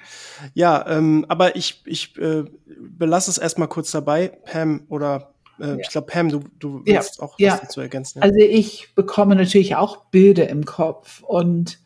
[0.54, 4.30] Ja, ähm, aber ich, ich äh, belasse es erstmal kurz dabei.
[4.30, 5.78] Pam oder äh, ja.
[5.78, 7.24] ich glaube, Pam, du, du willst ja.
[7.24, 8.20] auch was dazu ergänzen.
[8.20, 8.24] Ja?
[8.24, 11.80] Also ich bekomme natürlich auch Bilder im Kopf und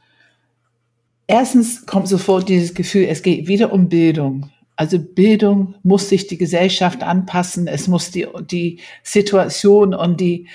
[1.27, 4.49] erstens kommt sofort dieses Gefühl, es geht wieder um Bildung.
[4.75, 10.47] Also Bildung muss sich die Gesellschaft anpassen, es muss die, die Situation und die,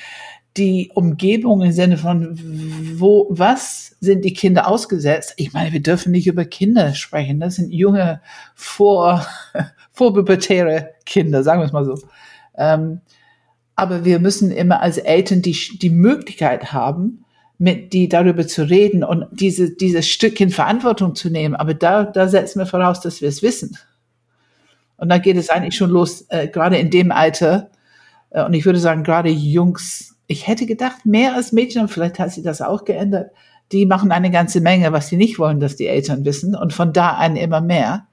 [0.56, 2.38] die Umgebung im Sinne von,
[2.98, 5.34] wo, was sind die Kinder ausgesetzt?
[5.36, 7.40] Ich meine, wir dürfen nicht über Kinder sprechen.
[7.40, 8.20] Das sind junge,
[8.54, 9.26] vor,
[9.92, 11.98] vorpubertäre Kinder, sagen wir es mal so.
[12.56, 13.00] Ähm,
[13.76, 17.24] aber wir müssen immer als Eltern die, die Möglichkeit haben,
[17.56, 21.54] mit die darüber zu reden und diese, dieses Stückchen Verantwortung zu nehmen.
[21.54, 23.76] Aber da, da setzen wir voraus, dass wir es wissen.
[25.00, 27.70] Und da geht es eigentlich schon los, äh, gerade in dem Alter.
[28.30, 32.32] Äh, und ich würde sagen, gerade Jungs, ich hätte gedacht, mehr als Mädchen, vielleicht hat
[32.32, 33.32] sich das auch geändert,
[33.72, 36.54] die machen eine ganze Menge, was sie nicht wollen, dass die Eltern wissen.
[36.54, 38.06] Und von da an immer mehr.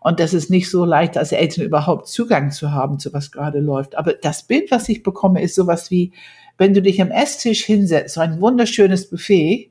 [0.00, 3.60] Und das ist nicht so leicht, als Eltern überhaupt Zugang zu haben, zu was gerade
[3.60, 3.96] läuft.
[3.96, 6.12] Aber das Bild, was ich bekomme, ist sowas wie,
[6.56, 9.70] wenn du dich am Esstisch hinsetzt, so ein wunderschönes Buffet,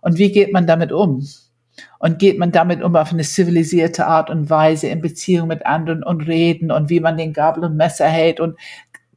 [0.00, 1.26] und wie geht man damit um?
[1.98, 6.02] Und geht man damit um auf eine zivilisierte Art und Weise in Beziehung mit anderen
[6.02, 8.56] und reden und wie man den Gabel und Messer hält und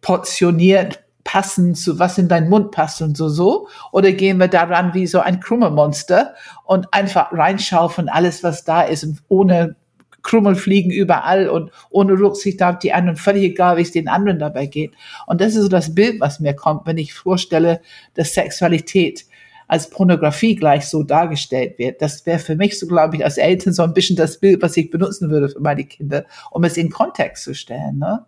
[0.01, 3.67] portioniert passend zu was in deinen Mund passt und so so?
[3.91, 6.33] Oder gehen wir daran wie so ein Krummelmonster
[6.65, 9.75] und einfach reinschaufeln alles, was da ist und ohne
[10.23, 14.39] Krummel fliegen überall und ohne Rücksicht auf die anderen, völlig egal, wie es den anderen
[14.39, 14.93] dabei geht.
[15.25, 17.81] Und das ist so das Bild, was mir kommt, wenn ich vorstelle,
[18.13, 19.25] dass Sexualität
[19.71, 22.01] als Pornografie gleich so dargestellt wird.
[22.01, 24.75] Das wäre für mich so, glaube ich, als Eltern so ein bisschen das Bild, was
[24.75, 27.97] ich benutzen würde für meine Kinder, um es in Kontext zu stellen.
[27.97, 28.25] Ne?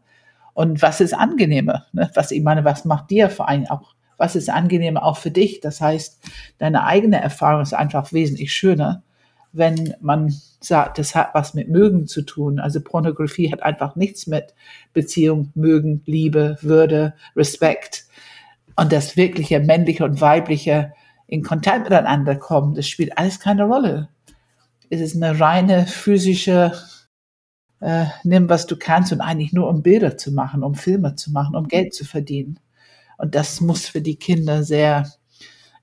[0.53, 1.85] Und was ist angenehmer?
[1.91, 2.09] Ne?
[2.13, 3.93] Was ich meine, was macht dir vor allem auch?
[4.15, 5.59] Was ist angenehmer auch für dich?
[5.59, 6.23] Das heißt,
[6.59, 9.03] deine eigene Erfahrung ist einfach wesentlich schöner
[9.55, 12.57] wenn man sagt, das hat was mit Mögen zu tun.
[12.57, 14.55] Also Pornografie hat einfach nichts mit
[14.93, 18.05] Beziehung, Mögen, Liebe, Würde, Respekt
[18.75, 20.93] und das wirkliche männliche und weibliche
[21.27, 22.75] in Kontakt miteinander kommen.
[22.75, 24.09] Das spielt alles keine Rolle.
[24.89, 26.73] Es ist eine reine physische
[27.79, 31.31] äh, nimm, was du kannst und eigentlich nur um Bilder zu machen, um Filme zu
[31.31, 32.59] machen, um Geld zu verdienen.
[33.17, 35.05] Und das muss für die Kinder sehr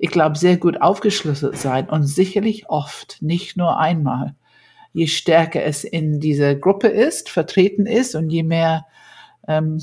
[0.03, 4.35] ich glaube, sehr gut aufgeschlüsselt sein und sicherlich oft, nicht nur einmal.
[4.95, 8.87] Je stärker es in dieser Gruppe ist, vertreten ist und je mehr
[9.47, 9.79] ähm,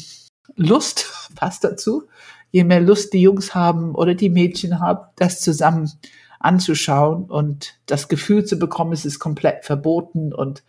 [0.55, 2.07] Lust passt dazu,
[2.51, 5.91] je mehr Lust die Jungs haben oder die Mädchen haben, das zusammen
[6.39, 10.63] anzuschauen und das Gefühl zu bekommen, es ist komplett verboten und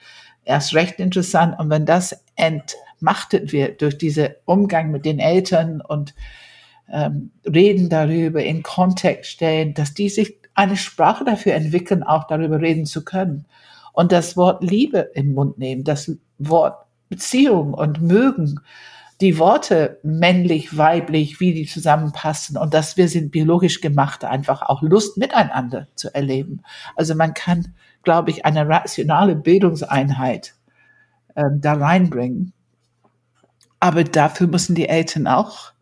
[0.44, 1.58] erst recht interessant.
[1.58, 6.14] Und wenn das entmachtet wird durch diesen Umgang mit den Eltern und
[6.90, 12.60] ähm, reden darüber, in Kontext stellen, dass die sich eine Sprache dafür entwickeln, auch darüber
[12.60, 13.44] reden zu können.
[13.92, 18.60] Und das Wort Liebe im Mund nehmen, das Wort Beziehung und mögen,
[19.20, 24.83] die Worte männlich, weiblich, wie die zusammenpassen und dass wir sind biologisch gemacht, einfach auch
[24.83, 26.62] Lust miteinander zu erleben.
[26.94, 30.54] Also man kann, glaube ich, eine rationale Bildungseinheit
[31.35, 32.52] ähm, da reinbringen.
[33.81, 35.72] Aber dafür müssen die Eltern auch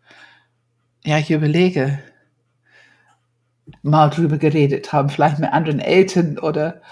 [1.06, 2.00] ja, ich überlege,
[3.82, 6.82] mal drüber geredet haben, vielleicht mit anderen Eltern oder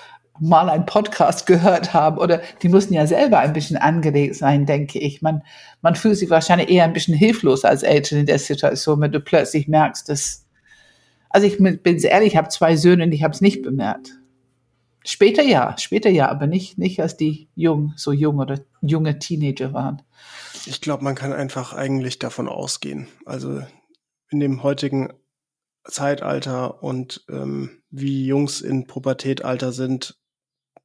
[0.41, 4.99] mal einen Podcast gehört haben oder die mussten ja selber ein bisschen angeregt sein, denke
[4.99, 5.23] ich.
[5.23, 5.43] Man,
[5.81, 9.21] man fühlt sich wahrscheinlich eher ein bisschen hilflos als Eltern in der Situation, wenn du
[9.21, 10.47] plötzlich merkst, dass,
[11.31, 14.19] also ich bin ehrlich, ich habe zwei Söhne und ich habe es nicht bemerkt.
[15.07, 19.73] Später ja, später ja, aber nicht, nicht als die jung, so jung oder junge Teenager
[19.73, 20.03] waren.
[20.67, 23.07] Ich glaube, man kann einfach eigentlich davon ausgehen.
[23.27, 23.63] Also
[24.31, 25.13] in dem heutigen
[25.85, 30.19] Zeitalter und ähm, wie Jungs in Pubertätalter sind,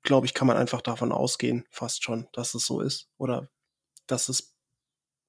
[0.04, 3.50] glaube ich, kann man einfach davon ausgehen, fast schon, dass es so ist oder
[4.08, 4.56] dass es,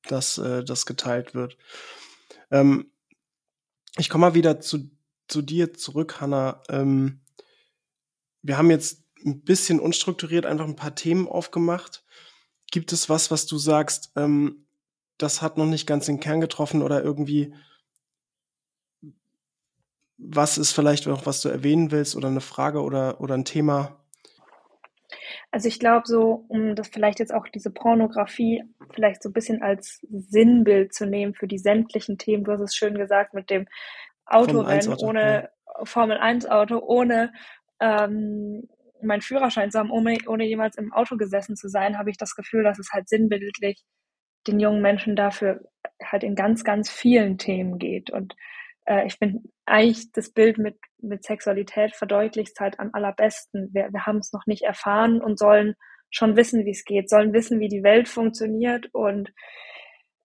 [0.05, 1.57] dass äh, das geteilt wird.
[2.51, 2.93] Ähm,
[3.97, 4.91] ich komme mal wieder zu,
[5.29, 6.63] zu dir zurück, Hanna.
[6.69, 7.21] Ähm,
[8.43, 12.05] wir haben jetzt ein bisschen unstrukturiert einfach ein paar Themen aufgemacht.
[12.71, 14.67] Gibt es was, was du sagst, ähm,
[15.19, 17.55] das hat noch nicht ganz den Kern getroffen oder irgendwie
[20.23, 24.00] was ist vielleicht noch, was du erwähnen willst oder eine Frage oder, oder ein Thema?
[25.53, 29.63] Also ich glaube so, um das vielleicht jetzt auch diese Pornografie vielleicht so ein bisschen
[29.63, 33.67] als Sinnbild zu nehmen für die sämtlichen Themen, du hast es schön gesagt, mit dem
[34.27, 35.85] Autorennen ohne ja.
[35.85, 37.33] Formel 1 Auto, ohne
[37.81, 38.69] ähm,
[39.03, 42.37] meinen Führerschein zu haben, ohne, ohne jemals im Auto gesessen zu sein, habe ich das
[42.37, 43.83] Gefühl, dass es halt sinnbildlich
[44.47, 45.61] den jungen Menschen dafür
[46.03, 48.11] halt in ganz, ganz vielen Themen geht.
[48.11, 48.35] Und
[48.87, 53.71] äh, ich finde eigentlich das Bild mit, mit Sexualität verdeutlicht halt am allerbesten.
[53.73, 55.75] Wir, wir haben es noch nicht erfahren und sollen
[56.11, 58.89] schon wissen, wie es geht, sollen wissen, wie die Welt funktioniert.
[58.93, 59.33] Und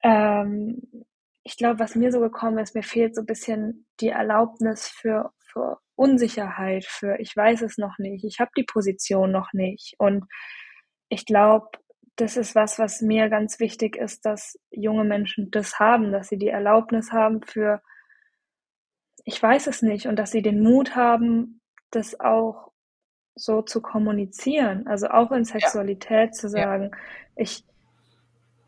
[0.03, 0.81] ähm,
[1.43, 5.31] ich glaube, was mir so gekommen ist, mir fehlt so ein bisschen die Erlaubnis für,
[5.37, 9.93] für Unsicherheit, für ich weiß es noch nicht, ich habe die Position noch nicht.
[9.99, 10.25] Und
[11.07, 11.67] ich glaube,
[12.15, 16.37] das ist was, was mir ganz wichtig ist, dass junge Menschen das haben, dass sie
[16.37, 17.81] die Erlaubnis haben für
[19.25, 21.59] ich weiß es nicht und dass sie den Mut haben,
[21.91, 22.71] das auch
[23.35, 26.31] so zu kommunizieren, also auch in Sexualität ja.
[26.31, 26.97] zu sagen, ja.
[27.35, 27.65] ich,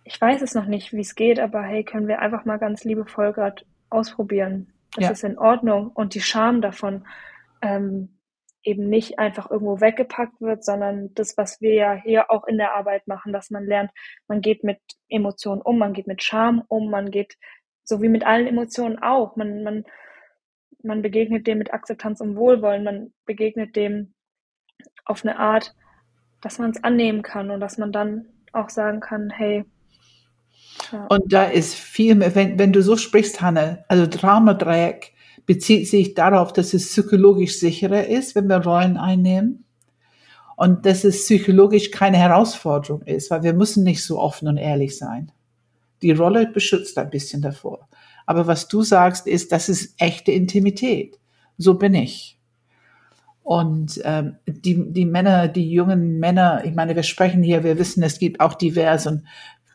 [0.04, 2.84] ich weiß es noch nicht, wie es geht, aber hey, können wir einfach mal ganz
[2.84, 4.74] liebevoll gerade ausprobieren.
[4.96, 5.12] Das ja.
[5.12, 7.06] ist in Ordnung und die Scham davon
[7.62, 8.17] ähm,
[8.63, 12.76] eben nicht einfach irgendwo weggepackt wird, sondern das, was wir ja hier auch in der
[12.76, 13.91] Arbeit machen, dass man lernt,
[14.28, 17.38] man geht mit Emotionen um, man geht mit Scham um, man geht
[17.84, 19.38] so wie mit allen Emotionen auch.
[19.38, 19.86] Man, man,
[20.88, 24.13] man begegnet dem mit Akzeptanz und Wohlwollen, man begegnet dem
[25.06, 25.76] auf eine Art,
[26.41, 29.65] dass man es annehmen kann und dass man dann auch sagen kann, hey.
[30.91, 31.06] Ja.
[31.08, 35.13] Und da ist viel mehr, wenn, wenn du so sprichst, Hanne, also Traumadreieck
[35.45, 39.63] bezieht sich darauf, dass es psychologisch sicherer ist, wenn wir Rollen einnehmen.
[40.56, 44.97] Und dass es psychologisch keine Herausforderung ist, weil wir müssen nicht so offen und ehrlich
[44.97, 45.32] sein.
[46.02, 47.88] Die Rolle beschützt ein bisschen davor.
[48.28, 51.18] Aber was du sagst, ist, das ist echte Intimität.
[51.58, 52.38] So bin ich.
[53.42, 58.04] Und ähm, die, die Männer, die jungen Männer, ich meine, wir sprechen hier, wir wissen,
[58.04, 59.24] es gibt auch divers und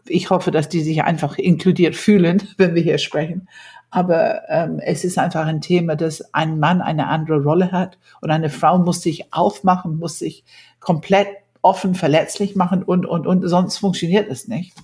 [0.06, 3.48] ich hoffe, dass die sich einfach inkludiert fühlen, wenn wir hier sprechen.
[3.90, 8.30] Aber ähm, es ist einfach ein Thema, dass ein Mann eine andere Rolle hat und
[8.30, 10.44] eine Frau muss sich aufmachen, muss sich
[10.80, 11.28] komplett
[11.62, 14.74] offen, verletzlich machen und, und, und, sonst funktioniert es nicht.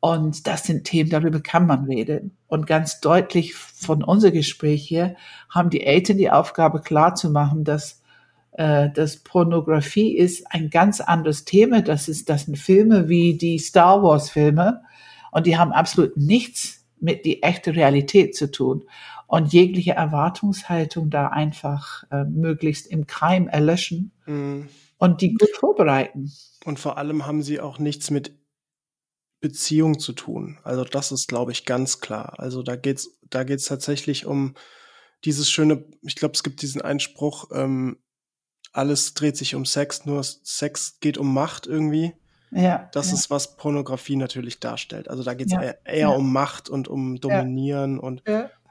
[0.00, 2.36] Und das sind Themen, darüber kann man reden.
[2.46, 5.16] Und ganz deutlich von unser Gespräch hier
[5.50, 8.00] haben die Eltern die Aufgabe klar zu machen, dass
[8.58, 11.80] äh, dass Pornografie ist ein ganz anderes Thema.
[11.80, 14.82] Das ist, das sind Filme wie die Star Wars Filme
[15.30, 18.84] und die haben absolut nichts mit die echte Realität zu tun.
[19.28, 24.68] Und jegliche Erwartungshaltung da einfach äh, möglichst im Keim erlöschen mhm.
[24.96, 26.32] und die gut vorbereiten.
[26.64, 28.34] Und vor allem haben sie auch nichts mit
[29.40, 30.58] Beziehung zu tun.
[30.64, 32.34] Also das ist, glaube ich, ganz klar.
[32.38, 34.54] Also da geht's, da geht's tatsächlich um
[35.24, 37.98] dieses schöne, ich glaube, es gibt diesen Einspruch, ähm,
[38.72, 42.14] alles dreht sich um Sex, nur Sex geht um Macht irgendwie.
[42.50, 42.88] Ja.
[42.92, 43.14] Das ja.
[43.14, 45.08] ist, was Pornografie natürlich darstellt.
[45.08, 45.62] Also da geht es ja.
[45.62, 46.08] eher, eher ja.
[46.08, 48.22] um Macht und um Dominieren und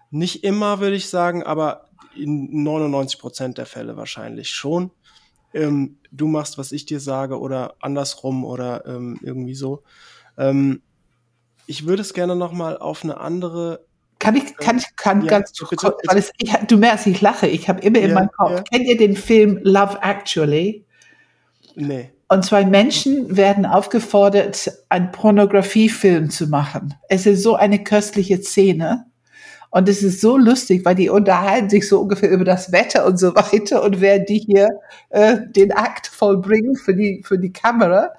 [0.10, 4.91] nicht immer, würde ich sagen, aber in 99 Prozent der Fälle wahrscheinlich schon.
[5.53, 9.84] Ähm, du machst, was ich dir sage oder andersrum oder ähm, irgendwie so.
[10.38, 10.82] Ähm,
[11.65, 13.88] ich würde es gerne noch mal auf eine andere
[14.19, 17.47] kann ich, kann ich, kann ja, ganz, bitte, weil es, ich, du merkst, ich lache.
[17.47, 18.52] Ich habe immer ja, in meinem Kopf.
[18.52, 18.62] Ja.
[18.62, 20.86] Kennt ihr den Film Love Actually?
[21.76, 22.10] Nee.
[22.28, 26.95] Und zwei Menschen werden aufgefordert, einen Pornografiefilm zu machen.
[27.10, 29.06] Es ist so eine köstliche Szene.
[29.69, 33.17] Und es ist so lustig, weil die unterhalten sich so ungefähr über das Wetter und
[33.17, 33.84] so weiter.
[33.84, 34.69] Und während die hier
[35.10, 38.13] äh, den Akt vollbringen für die, für die Kamera,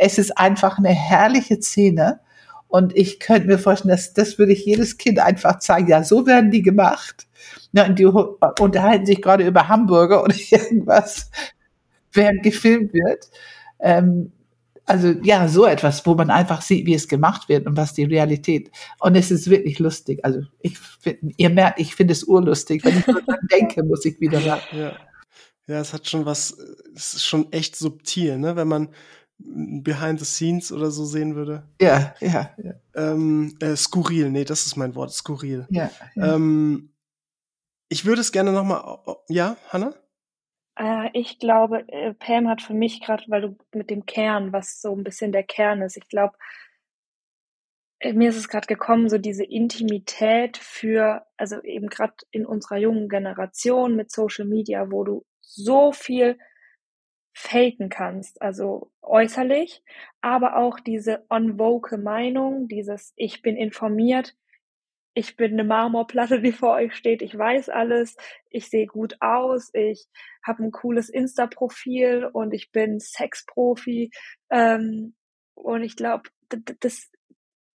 [0.00, 2.20] es ist einfach eine herrliche Szene.
[2.68, 5.88] Und ich könnte mir vorstellen, dass das würde ich jedes Kind einfach zeigen.
[5.88, 7.26] Ja, so werden die gemacht.
[7.72, 11.30] Ja, und die unterhalten sich gerade über Hamburger oder irgendwas,
[12.12, 13.28] während gefilmt wird.
[13.80, 14.32] Ähm,
[14.86, 18.04] also ja, so etwas, wo man einfach sieht, wie es gemacht wird und was die
[18.04, 18.70] Realität.
[19.00, 20.24] Und es ist wirklich lustig.
[20.24, 22.84] Also ich find, ihr merkt, ich finde es urlustig.
[22.84, 24.62] Wenn ich daran denke, muss ich wieder sagen.
[24.72, 24.92] Ja.
[25.66, 26.56] ja, es hat schon was,
[26.96, 28.56] es ist schon echt subtil, ne?
[28.56, 28.88] Wenn man
[29.42, 31.64] Behind the Scenes oder so sehen würde.
[31.80, 32.50] Ja, ja.
[32.56, 32.74] ja.
[32.94, 35.66] Ähm, äh, skurril, nee, das ist mein Wort, skurril.
[35.70, 35.90] Ja.
[36.14, 36.34] ja.
[36.34, 36.94] Ähm,
[37.88, 38.98] ich würde es gerne nochmal.
[39.28, 39.94] Ja, Hanna?
[40.78, 44.80] Äh, ich glaube, äh, Pam hat für mich gerade, weil du mit dem Kern, was
[44.80, 46.36] so ein bisschen der Kern ist, ich glaube,
[48.00, 52.78] äh, mir ist es gerade gekommen, so diese Intimität für, also eben gerade in unserer
[52.78, 56.38] jungen Generation mit Social Media, wo du so viel
[57.32, 59.82] faken kannst, also äußerlich,
[60.20, 64.36] aber auch diese unvoke Meinung, dieses ich bin informiert,
[65.14, 68.16] ich bin eine Marmorplatte, die vor euch steht, ich weiß alles,
[68.48, 70.06] ich sehe gut aus, ich
[70.44, 74.10] habe ein cooles Insta-Profil und ich bin Sexprofi
[74.50, 75.14] ähm,
[75.54, 76.30] und ich glaube,
[76.80, 77.10] das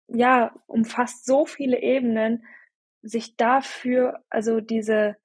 [0.09, 2.45] ja umfasst so viele Ebenen,
[3.03, 5.17] sich dafür, also diese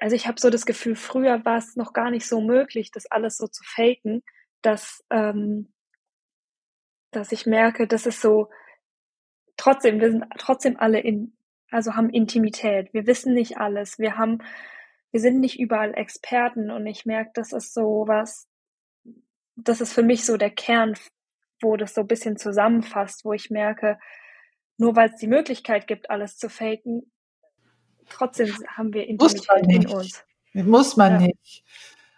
[0.00, 3.06] also ich habe so das Gefühl, früher war es noch gar nicht so möglich, das
[3.10, 4.22] alles so zu faken,
[4.62, 5.72] dass, ähm,
[7.10, 8.48] dass ich merke, dass es so
[9.56, 11.36] trotzdem, wir sind trotzdem alle in,
[11.70, 12.92] also haben Intimität.
[12.92, 13.98] Wir wissen nicht alles.
[13.98, 14.38] Wir haben,
[15.10, 18.48] wir sind nicht überall Experten und ich merke, das ist so was,
[19.56, 20.94] das ist für mich so der Kern,
[21.60, 23.98] wo das so ein bisschen zusammenfasst, wo ich merke,
[24.78, 27.12] nur weil es die Möglichkeit gibt, alles zu faken,
[28.10, 30.22] trotzdem haben wir Intimität in uns.
[30.52, 31.26] Muss man ja.
[31.26, 31.64] nicht.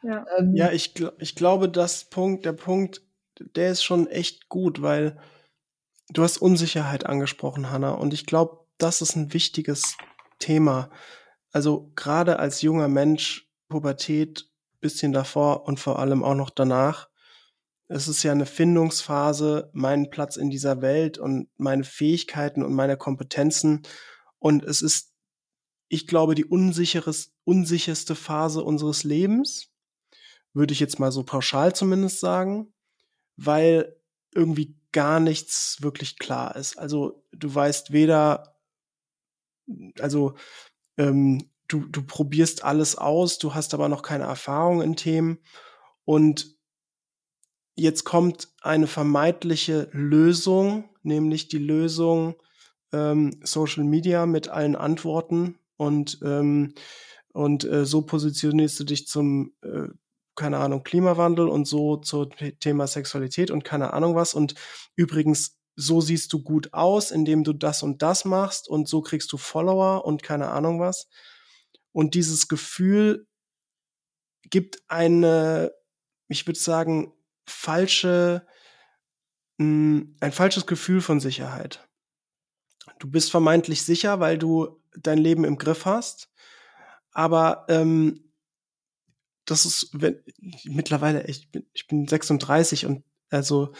[0.02, 3.02] Ja, ähm, ja ich, ich glaube, das Punkt, der Punkt,
[3.38, 5.18] der ist schon echt gut, weil
[6.10, 9.96] du hast Unsicherheit angesprochen, Hanna, und ich glaube, das ist ein wichtiges
[10.38, 10.90] Thema.
[11.52, 17.08] also gerade als junger Mensch, Pubertät, bisschen davor und vor allem auch noch danach,
[17.88, 22.96] es ist ja eine Findungsphase, meinen Platz in dieser Welt und meine Fähigkeiten und meine
[22.96, 23.82] Kompetenzen.
[24.38, 25.13] Und es ist,
[25.94, 29.70] ich glaube, die unsicheres, unsicherste Phase unseres Lebens,
[30.52, 32.72] würde ich jetzt mal so pauschal zumindest sagen,
[33.36, 33.96] weil
[34.34, 36.78] irgendwie gar nichts wirklich klar ist.
[36.78, 38.56] Also du weißt weder,
[40.00, 40.34] also
[40.96, 45.38] ähm, du, du probierst alles aus, du hast aber noch keine Erfahrung in Themen
[46.04, 46.56] und
[47.76, 52.34] jetzt kommt eine vermeintliche Lösung, nämlich die Lösung
[52.92, 56.74] ähm, Social Media mit allen Antworten und ähm,
[57.32, 59.88] und äh, so positionierst du dich zum äh,
[60.36, 64.54] keine Ahnung Klimawandel und so zum Thema Sexualität und keine Ahnung was und
[64.96, 69.32] übrigens so siehst du gut aus, indem du das und das machst und so kriegst
[69.32, 71.08] du Follower und keine Ahnung was.
[71.92, 73.26] Und dieses Gefühl
[74.50, 75.72] gibt eine,
[76.28, 77.12] ich würde sagen,
[77.46, 78.46] falsche,
[79.58, 81.88] hm, ein falsches Gefühl von Sicherheit.
[82.98, 86.30] Du bist vermeintlich sicher, weil du dein Leben im Griff hast,
[87.12, 88.32] aber ähm,
[89.46, 90.22] das ist wenn,
[90.64, 93.72] mittlerweile, ich bin, ich bin 36 und also,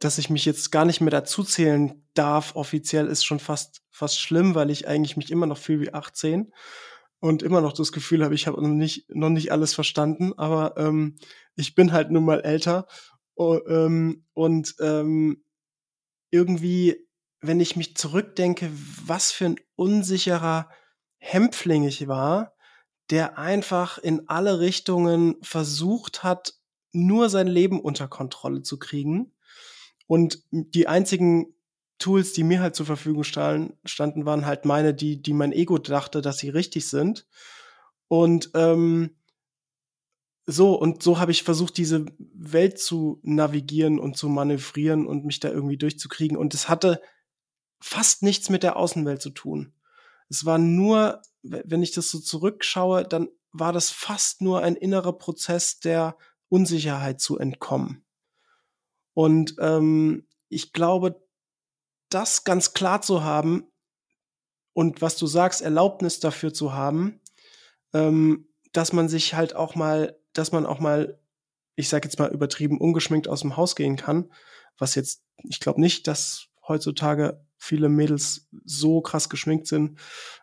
[0.00, 4.18] dass ich mich jetzt gar nicht mehr dazu zählen darf, offiziell, ist schon fast, fast
[4.18, 6.52] schlimm, weil ich eigentlich mich immer noch fühle wie 18
[7.20, 10.76] und immer noch das Gefühl habe, ich habe noch nicht, noch nicht alles verstanden, aber
[10.76, 11.16] ähm,
[11.56, 12.86] ich bin halt nun mal älter.
[13.34, 15.44] Oh, ähm, und ähm,
[16.30, 17.03] irgendwie,
[17.46, 18.70] wenn ich mich zurückdenke,
[19.04, 20.68] was für ein unsicherer
[21.18, 22.54] Hämpfling ich war,
[23.10, 26.54] der einfach in alle Richtungen versucht hat,
[26.92, 29.32] nur sein Leben unter Kontrolle zu kriegen.
[30.06, 31.54] Und die einzigen
[31.98, 36.20] Tools, die mir halt zur Verfügung standen, waren halt meine, die, die mein Ego dachte,
[36.20, 37.26] dass sie richtig sind.
[38.08, 39.16] Und ähm,
[40.46, 45.40] so, und so habe ich versucht, diese Welt zu navigieren und zu manövrieren und mich
[45.40, 46.36] da irgendwie durchzukriegen.
[46.36, 47.00] Und es hatte
[47.84, 49.74] fast nichts mit der Außenwelt zu tun.
[50.30, 55.12] Es war nur, wenn ich das so zurückschaue, dann war das fast nur ein innerer
[55.12, 56.16] Prozess der
[56.48, 58.06] Unsicherheit zu entkommen.
[59.12, 61.22] Und ähm, ich glaube,
[62.08, 63.70] das ganz klar zu haben
[64.72, 67.20] und was du sagst, Erlaubnis dafür zu haben,
[67.92, 71.20] ähm, dass man sich halt auch mal, dass man auch mal,
[71.76, 74.32] ich sag jetzt mal übertrieben, ungeschminkt aus dem Haus gehen kann,
[74.78, 79.98] was jetzt, ich glaube nicht, dass heutzutage viele Mädels so krass geschminkt sind,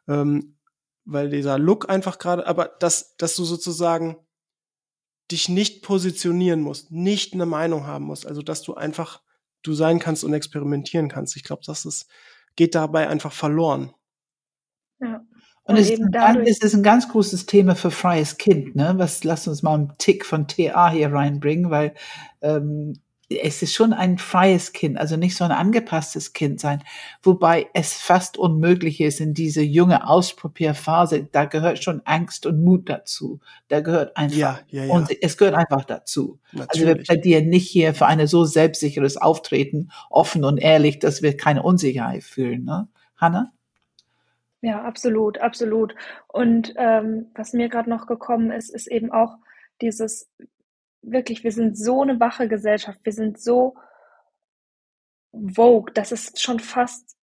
[0.08, 0.58] ähm,
[1.06, 4.18] weil dieser Look einfach gerade, aber dass, dass du sozusagen
[5.32, 9.22] dich nicht positionieren musst, nicht eine Meinung haben musst, also dass du einfach
[9.64, 11.36] du sein kannst und experimentieren kannst.
[11.36, 12.10] Ich glaube, das ist,
[12.56, 13.94] geht dabei einfach verloren.
[15.00, 15.22] Ja.
[15.64, 18.96] Und, es ist, dann ist es ein ganz großes Thema für freies Kind, ne?
[18.98, 21.94] Was lass uns mal einen Tick von TA hier reinbringen, weil
[22.42, 23.00] ähm,
[23.38, 26.84] es ist schon ein freies Kind, also nicht so ein angepasstes Kind sein,
[27.24, 31.28] wobei es fast unmöglich ist in diese junge Ausprobierphase.
[31.32, 33.40] Da gehört schon Angst und Mut dazu.
[33.68, 34.94] Da gehört einfach ja, ja, ja.
[34.94, 36.40] und es gehört einfach dazu.
[36.52, 36.70] Natürlich.
[36.70, 41.38] Also wir plädieren nicht hier für ein so selbstsicheres Auftreten, offen und ehrlich, dass wir
[41.38, 42.66] keine Unsicherheit fühlen.
[42.66, 42.88] Ne?
[43.18, 43.52] Hanna?
[44.62, 45.96] Ja, absolut, absolut.
[46.28, 49.38] Und ähm, was mir gerade noch gekommen ist, ist eben auch
[49.82, 50.30] dieses,
[51.02, 53.76] wirklich, wir sind so eine wache Gesellschaft, wir sind so
[55.34, 57.18] vogue, dass es schon fast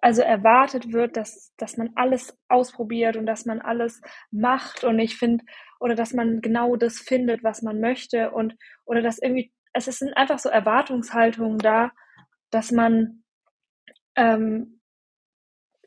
[0.00, 4.84] also erwartet wird, dass, dass man alles ausprobiert und dass man alles macht.
[4.84, 5.44] Und ich finde,
[5.80, 8.30] oder dass man genau das findet, was man möchte.
[8.30, 11.92] Und oder dass irgendwie, es sind einfach so Erwartungshaltungen da,
[12.50, 13.22] dass man
[14.16, 14.80] ähm,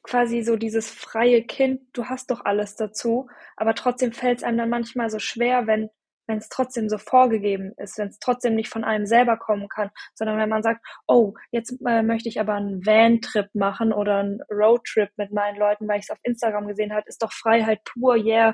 [0.03, 4.57] quasi so dieses freie Kind, du hast doch alles dazu, aber trotzdem fällt es einem
[4.57, 5.89] dann manchmal so schwer, wenn
[6.29, 9.89] wenn es trotzdem so vorgegeben ist, wenn es trotzdem nicht von einem selber kommen kann,
[10.13, 14.39] sondern wenn man sagt, oh, jetzt äh, möchte ich aber einen Van-Trip machen oder einen
[14.49, 18.15] Roadtrip mit meinen Leuten, weil ich es auf Instagram gesehen habe, ist doch Freiheit pur,
[18.15, 18.53] yeah,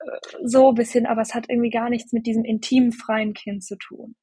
[0.00, 0.06] äh,
[0.42, 3.76] so ein bisschen, aber es hat irgendwie gar nichts mit diesem intimen freien Kind zu
[3.76, 4.16] tun.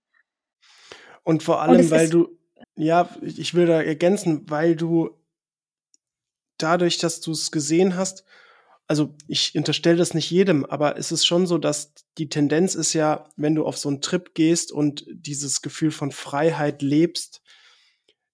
[1.23, 2.37] Und vor allem, Und weil du,
[2.75, 5.11] ja, ich will da ergänzen, weil du
[6.57, 8.25] dadurch, dass du es gesehen hast,
[8.91, 12.91] also ich unterstelle das nicht jedem, aber es ist schon so, dass die Tendenz ist
[12.91, 17.41] ja, wenn du auf so einen Trip gehst und dieses Gefühl von Freiheit lebst,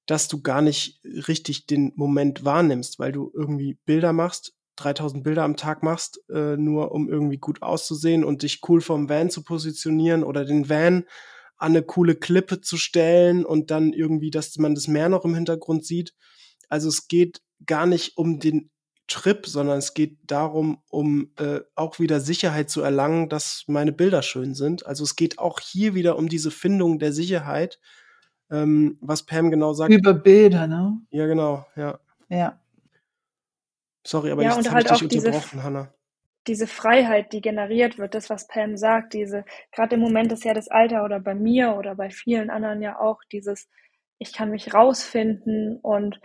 [0.08, 5.44] dass du gar nicht richtig den Moment wahrnimmst, weil du irgendwie Bilder machst, 3000 Bilder
[5.44, 9.44] am Tag machst, äh, nur um irgendwie gut auszusehen und dich cool vom Van zu
[9.44, 11.06] positionieren oder den Van
[11.58, 15.36] an eine coole Klippe zu stellen und dann irgendwie, dass man das Meer noch im
[15.36, 16.16] Hintergrund sieht.
[16.68, 18.72] Also es geht gar nicht um den
[19.08, 24.22] Trip, sondern es geht darum, um äh, auch wieder Sicherheit zu erlangen, dass meine Bilder
[24.22, 24.86] schön sind.
[24.86, 27.80] Also es geht auch hier wieder um diese Findung der Sicherheit,
[28.52, 29.94] ähm, was Pam genau sagt.
[29.94, 31.00] Über Bilder, ne?
[31.10, 32.00] Ja, genau, ja.
[32.30, 32.60] Ja.
[34.06, 35.94] Sorry, aber Ja, ich und halt dich auch diese- unterbrochen, Hannah.
[36.48, 39.44] diese Freiheit, die generiert wird, das, was Pam sagt, diese,
[39.74, 43.00] gerade im Moment ist ja das Alter oder bei mir oder bei vielen anderen ja
[43.00, 43.68] auch dieses,
[44.18, 46.20] ich kann mich rausfinden und,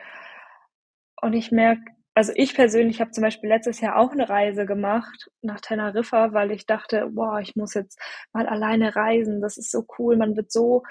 [1.21, 1.83] und ich merke,
[2.15, 6.51] also ich persönlich habe zum Beispiel letztes Jahr auch eine Reise gemacht nach Teneriffa, weil
[6.51, 7.99] ich dachte, boah, ich muss jetzt
[8.33, 10.83] mal alleine reisen, das ist so cool, man wird so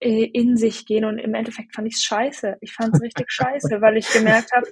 [0.00, 2.56] äh, in sich gehen und im Endeffekt fand ich es scheiße.
[2.62, 4.66] Ich fand es richtig scheiße, weil ich gemerkt habe,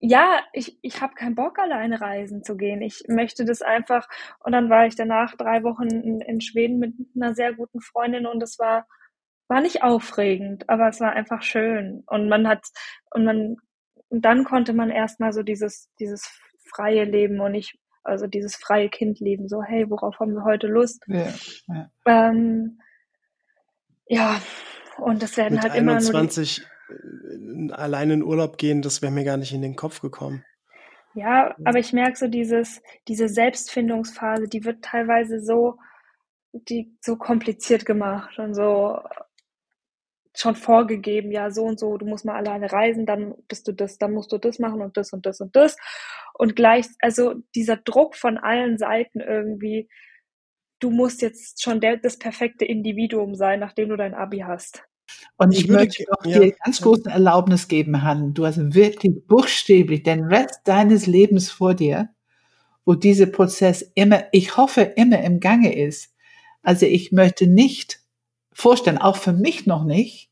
[0.00, 2.82] ja, ich, ich habe keinen Bock, alleine reisen zu gehen.
[2.82, 4.06] Ich möchte das einfach.
[4.40, 8.26] Und dann war ich danach drei Wochen in, in Schweden mit einer sehr guten Freundin
[8.26, 8.86] und es war,
[9.48, 12.04] war nicht aufregend, aber es war einfach schön.
[12.06, 12.66] Und man hat,
[13.12, 13.56] und man,
[14.14, 16.30] und dann konnte man erstmal so dieses, dieses
[16.72, 21.02] freie Leben und nicht, also dieses freie Kindleben, so, hey, worauf haben wir heute Lust?
[21.08, 21.34] ja.
[21.66, 21.90] ja.
[22.06, 22.78] Ähm,
[24.06, 24.40] ja,
[24.98, 29.02] und das werden Mit halt immer nur die, 21 äh, alleine in Urlaub gehen, das
[29.02, 30.44] wäre mir gar nicht in den Kopf gekommen.
[31.14, 35.78] Ja, aber ich merke so dieses, diese Selbstfindungsphase, die wird teilweise so,
[36.52, 39.00] die so kompliziert gemacht und so
[40.36, 43.98] schon vorgegeben, ja, so und so, du musst mal alleine reisen, dann bist du das,
[43.98, 45.76] dann musst du das machen und das und das und das.
[46.34, 49.88] Und gleich, also dieser Druck von allen Seiten irgendwie,
[50.80, 54.82] du musst jetzt schon der, das perfekte Individuum sein, nachdem du dein Abi hast.
[55.36, 56.40] Und Ich ich, würde möchte doch ja.
[56.40, 58.34] dir ganz große Erlaubnis geben, Han.
[58.34, 62.08] Du hast wirklich buchstäblich den Rest deines Lebens vor dir,
[62.84, 66.14] wo dieser Prozess immer, ich hoffe, immer im Gange ist.
[66.62, 68.00] Also ich möchte nicht
[68.54, 70.30] vorstellen, auch für mich noch nicht,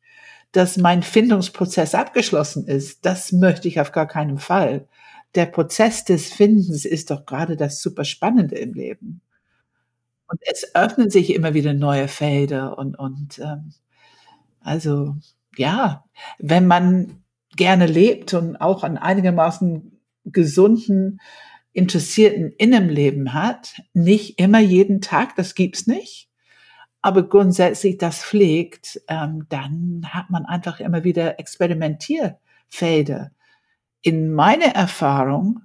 [0.52, 3.04] dass mein Findungsprozess abgeschlossen ist.
[3.04, 4.86] Das möchte ich auf gar keinen Fall.
[5.34, 9.22] Der Prozess des Findens ist doch gerade das super Spannende im Leben.
[10.26, 13.72] Und es öffnen sich immer wieder neue Felder und, und ähm,
[14.60, 15.16] also
[15.56, 16.04] ja,
[16.38, 17.22] wenn man
[17.56, 21.20] gerne lebt und auch einen einigermaßen gesunden,
[21.72, 26.30] interessierten Innenleben hat, nicht immer jeden Tag, das gibt's nicht,
[27.02, 33.32] aber grundsätzlich das pflegt, ähm, dann hat man einfach immer wieder Experimentierfelder.
[34.02, 35.62] In meiner Erfahrung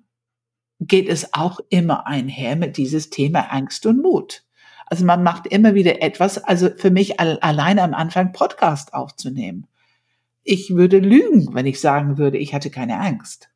[0.79, 4.43] geht es auch immer einher mit dieses Thema Angst und Mut.
[4.87, 9.67] Also man macht immer wieder etwas, also für mich al alleine am Anfang Podcast aufzunehmen.
[10.43, 13.49] Ich würde lügen, wenn ich sagen würde, ich hatte keine Angst.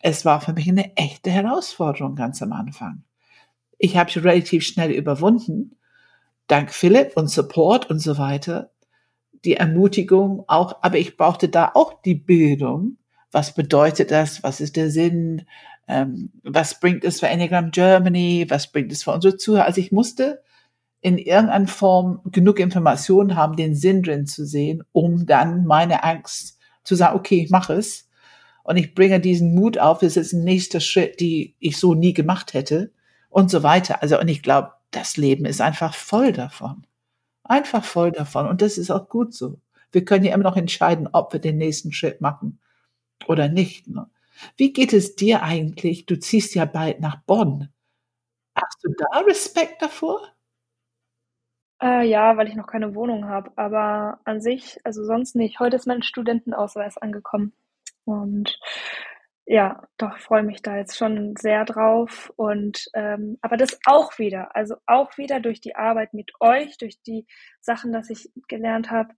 [0.00, 3.02] Es war für mich eine echte Herausforderung ganz am Anfang.
[3.78, 5.76] Ich habe sie relativ schnell überwunden,
[6.46, 8.70] dank Philipp und Support und so weiter.
[9.44, 12.96] Die Ermutigung auch, aber ich brauchte da auch die Bildung.
[13.30, 14.42] Was bedeutet das?
[14.42, 15.42] Was ist der Sinn?
[15.86, 18.46] Ähm, was bringt es für Enneagram Germany?
[18.48, 19.66] Was bringt es für unsere Zuhörer?
[19.66, 20.42] Also ich musste
[21.00, 26.58] in irgendeiner Form genug Informationen haben, den Sinn drin zu sehen, um dann meine Angst
[26.82, 28.08] zu sagen, okay, ich mache es.
[28.62, 32.14] Und ich bringe diesen Mut auf, es ist ein nächster Schritt, die ich so nie
[32.14, 32.92] gemacht hätte
[33.28, 34.00] und so weiter.
[34.00, 36.86] Also, und ich glaube, das Leben ist einfach voll davon.
[37.42, 38.46] Einfach voll davon.
[38.48, 39.60] Und das ist auch gut so.
[39.92, 42.60] Wir können ja immer noch entscheiden, ob wir den nächsten Schritt machen
[43.26, 43.86] oder nicht.
[43.86, 44.08] Ne?
[44.56, 46.06] Wie geht es dir eigentlich?
[46.06, 47.68] Du ziehst ja bald nach Bonn.
[48.56, 50.20] Hast du da Respekt davor?
[51.82, 55.60] Äh, ja, weil ich noch keine Wohnung habe, aber an sich, also sonst nicht.
[55.60, 57.52] Heute ist mein Studentenausweis angekommen
[58.04, 58.58] und
[59.46, 64.56] ja, doch freue mich da jetzt schon sehr drauf und ähm, aber das auch wieder,
[64.56, 67.26] also auch wieder durch die Arbeit mit euch, durch die
[67.60, 69.12] Sachen, dass ich gelernt habe,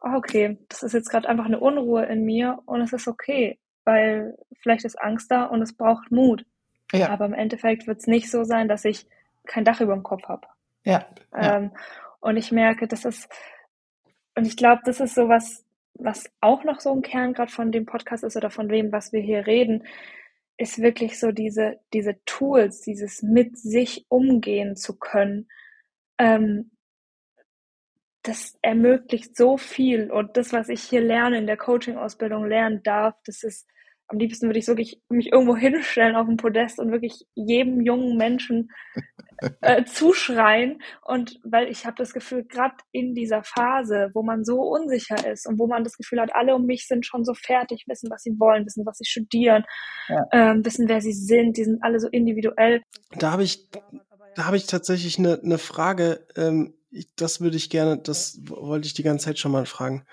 [0.00, 3.58] oh, okay, das ist jetzt gerade einfach eine Unruhe in mir und es ist okay,
[3.84, 6.44] weil vielleicht ist Angst da und es braucht Mut.
[6.92, 9.06] Ja, Aber im Endeffekt wird es nicht so sein, dass ich
[9.46, 10.46] kein Dach über dem Kopf habe.
[10.84, 11.56] ja, ja.
[11.56, 11.72] Ähm,
[12.20, 13.28] und ich merke, das ist,
[14.36, 15.64] und ich glaube, das ist sowas,
[15.94, 19.12] was auch noch so ein Kern gerade von dem Podcast ist oder von dem, was
[19.12, 19.84] wir hier reden,
[20.56, 25.48] ist wirklich so diese, diese Tools, dieses mit sich umgehen zu können.
[26.18, 26.70] Ähm,
[28.22, 33.16] das ermöglicht so viel und das, was ich hier lerne, in der Coaching-Ausbildung lernen darf,
[33.24, 33.68] das ist,
[34.12, 38.16] am liebsten würde ich wirklich mich irgendwo hinstellen auf dem Podest und wirklich jedem jungen
[38.16, 38.70] Menschen
[39.62, 40.82] äh, zuschreien.
[41.04, 45.46] Und weil ich habe das Gefühl, gerade in dieser Phase, wo man so unsicher ist
[45.48, 48.22] und wo man das Gefühl hat, alle um mich sind schon so fertig, wissen, was
[48.22, 49.64] sie wollen, wissen, was sie studieren,
[50.08, 50.26] Ja.
[50.32, 52.82] ähm, wissen, wer sie sind, die sind alle so individuell.
[53.18, 53.68] Da habe ich,
[54.36, 56.26] da habe ich tatsächlich eine, eine Frage.
[56.36, 60.04] Ähm, ich, das würde ich gerne, das wollte ich die ganze Zeit schon mal fragen.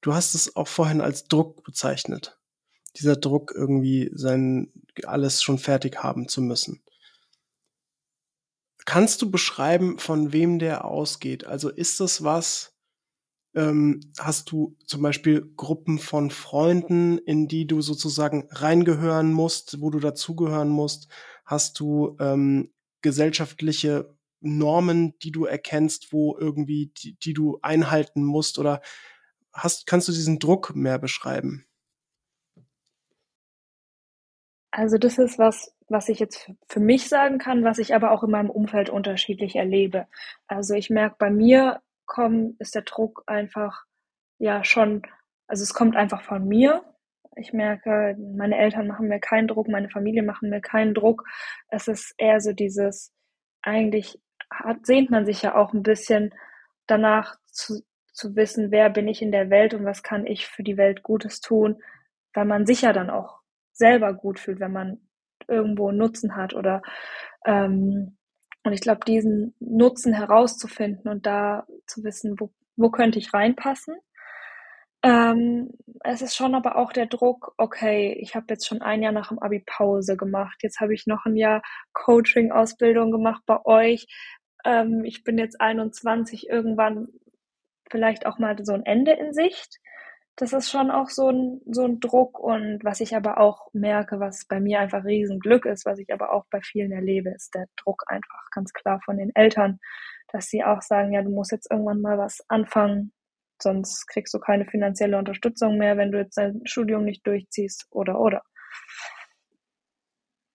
[0.00, 2.37] Du hast es auch vorhin als Druck bezeichnet.
[2.98, 4.72] Dieser Druck, irgendwie seinen
[5.04, 6.82] alles schon fertig haben zu müssen.
[8.84, 11.44] Kannst du beschreiben, von wem der ausgeht?
[11.44, 12.74] Also ist das was,
[13.54, 19.90] ähm, hast du zum Beispiel Gruppen von Freunden, in die du sozusagen reingehören musst, wo
[19.90, 21.08] du dazugehören musst?
[21.44, 22.72] Hast du ähm,
[23.02, 28.58] gesellschaftliche Normen, die du erkennst, wo irgendwie, die, die du einhalten musst?
[28.58, 28.80] Oder
[29.52, 31.67] hast, kannst du diesen Druck mehr beschreiben?
[34.70, 38.22] Also das ist was, was ich jetzt für mich sagen kann, was ich aber auch
[38.22, 40.06] in meinem Umfeld unterschiedlich erlebe.
[40.46, 43.84] Also ich merke bei mir kommen, ist der Druck einfach
[44.38, 45.02] ja schon,
[45.46, 46.84] also es kommt einfach von mir.
[47.36, 51.24] Ich merke, meine Eltern machen mir keinen Druck, meine Familie machen mir keinen Druck.
[51.68, 53.12] Es ist eher so dieses,
[53.62, 56.34] eigentlich hat, sehnt man sich ja auch ein bisschen
[56.86, 60.62] danach zu, zu wissen, wer bin ich in der Welt und was kann ich für
[60.62, 61.80] die Welt Gutes tun,
[62.34, 63.37] weil man sich ja dann auch
[63.78, 65.00] selber gut fühlt, wenn man
[65.48, 66.82] irgendwo Nutzen hat oder
[67.46, 68.18] ähm,
[68.64, 73.96] und ich glaube, diesen Nutzen herauszufinden und da zu wissen, wo, wo könnte ich reinpassen.
[75.02, 75.70] Ähm,
[76.04, 79.28] es ist schon aber auch der Druck, okay, ich habe jetzt schon ein Jahr nach
[79.28, 81.62] dem Abi Pause gemacht, jetzt habe ich noch ein Jahr
[81.92, 84.06] Coaching-Ausbildung gemacht bei euch.
[84.64, 87.08] Ähm, ich bin jetzt 21, irgendwann
[87.90, 89.78] vielleicht auch mal so ein Ende in Sicht
[90.38, 94.20] das ist schon auch so ein, so ein Druck und was ich aber auch merke,
[94.20, 97.66] was bei mir einfach Riesenglück ist, was ich aber auch bei vielen erlebe, ist der
[97.76, 99.80] Druck einfach ganz klar von den Eltern,
[100.28, 103.12] dass sie auch sagen, ja, du musst jetzt irgendwann mal was anfangen,
[103.60, 108.20] sonst kriegst du keine finanzielle Unterstützung mehr, wenn du jetzt dein Studium nicht durchziehst oder
[108.20, 108.42] oder.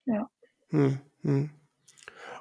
[0.06, 0.30] Ja.
[0.70, 1.50] Hm, hm.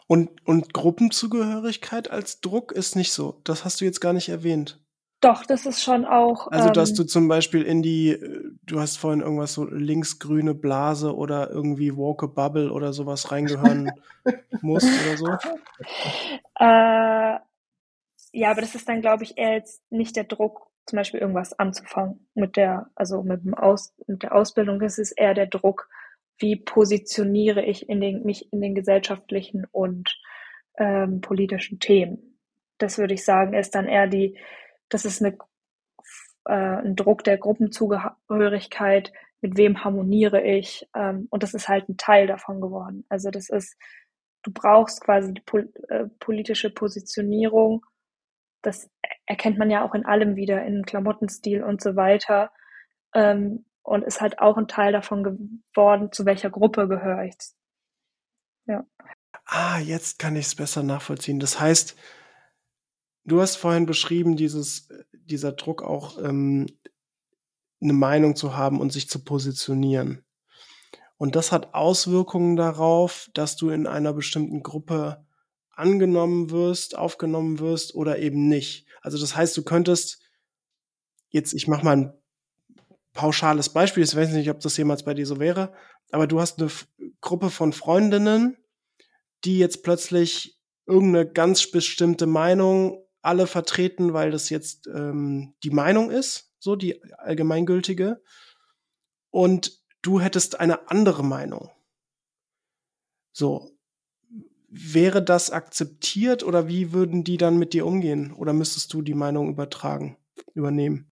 [0.08, 3.42] Und, und Gruppenzugehörigkeit als Druck ist nicht so.
[3.44, 4.83] Das hast du jetzt gar nicht erwähnt.
[5.24, 6.52] Doch, das ist schon auch.
[6.52, 10.54] Also, dass ähm, du zum Beispiel in die, äh, du hast vorhin irgendwas so linksgrüne
[10.54, 13.90] Blase oder irgendwie Woke Bubble oder sowas reingehören
[14.62, 15.28] musst oder so?
[16.60, 17.40] Äh,
[18.34, 21.58] ja, aber das ist dann, glaube ich, eher jetzt nicht der Druck, zum Beispiel irgendwas
[21.58, 24.82] anzufangen mit der, also mit dem Aus, mit der Ausbildung.
[24.82, 25.88] Das ist eher der Druck,
[26.38, 30.20] wie positioniere ich in den, mich in den gesellschaftlichen und
[30.78, 32.38] ähm, politischen Themen.
[32.78, 34.38] Das würde ich sagen, ist dann eher die,
[34.94, 35.38] das ist eine,
[36.46, 40.88] äh, ein Druck der Gruppenzugehörigkeit, mit wem harmoniere ich.
[40.96, 43.06] Ähm, und das ist halt ein Teil davon geworden.
[43.10, 43.78] Also das ist,
[44.44, 47.86] du brauchst quasi die pol äh, politische Positionierung.
[48.62, 48.90] Das
[49.26, 52.52] erkennt man ja auch in allem wieder, in Klamottenstil und so weiter.
[53.14, 57.36] Ähm, und ist halt auch ein Teil davon geworden, zu welcher Gruppe gehöre ich.
[58.66, 58.86] Ja.
[59.46, 61.40] Ah, jetzt kann ich es besser nachvollziehen.
[61.40, 61.98] Das heißt,
[63.26, 66.68] Du hast vorhin beschrieben, dieses, dieser Druck auch ähm,
[67.82, 70.26] eine Meinung zu haben und sich zu positionieren.
[71.18, 75.26] Und das hat Auswirkungen darauf, dass du in einer bestimmten Gruppe
[75.70, 78.88] angenommen wirst, aufgenommen wirst oder eben nicht.
[79.02, 80.22] Also das heißt, du könntest
[81.30, 82.14] jetzt, ich mache mal ein
[83.14, 85.74] pauschales Beispiel, ich weiß nicht, ob das jemals bei dir so wäre,
[86.12, 86.70] aber du hast eine
[87.22, 88.58] Gruppe von Freundinnen,
[89.46, 96.12] die jetzt plötzlich irgendeine ganz bestimmte Meinung alle vertreten, weil das jetzt ähm, die Meinung
[96.12, 98.22] ist, so die allgemeingültige.
[99.32, 101.72] Und du hättest eine andere Meinung.
[103.32, 103.72] So.
[104.76, 108.34] Wäre das akzeptiert oder wie würden die dann mit dir umgehen?
[108.34, 110.18] Oder müsstest du die Meinung übertragen,
[110.56, 111.12] übernehmen?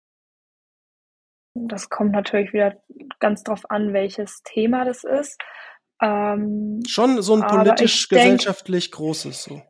[1.54, 2.82] Das kommt natürlich wieder
[3.20, 5.40] ganz drauf an, welches Thema das ist.
[6.02, 9.62] Ähm, Schon so ein politisch-gesellschaftlich großes so.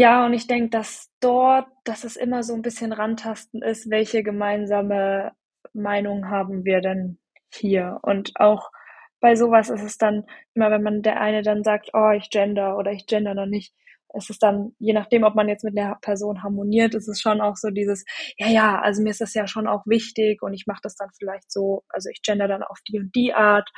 [0.00, 4.22] Ja, und ich denke, dass dort, dass es immer so ein bisschen rantasten ist, welche
[4.22, 5.32] gemeinsame
[5.72, 7.18] Meinung haben wir denn
[7.52, 7.98] hier?
[8.02, 8.70] Und auch
[9.18, 10.24] bei sowas ist es dann
[10.54, 13.74] immer, wenn man der eine dann sagt, oh, ich gender oder ich gender noch nicht,
[14.14, 17.40] ist es dann, je nachdem, ob man jetzt mit der Person harmoniert, ist es schon
[17.40, 18.04] auch so dieses,
[18.36, 21.10] ja, ja, also mir ist das ja schon auch wichtig und ich mache das dann
[21.16, 23.70] vielleicht so, also ich gender dann auf die und die Art.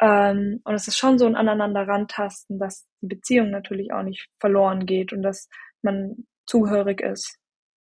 [0.00, 4.28] Ähm, und es ist schon so ein aneinander rantasten, dass die Beziehung natürlich auch nicht
[4.40, 5.48] verloren geht und dass
[5.82, 7.38] man zuhörig ist.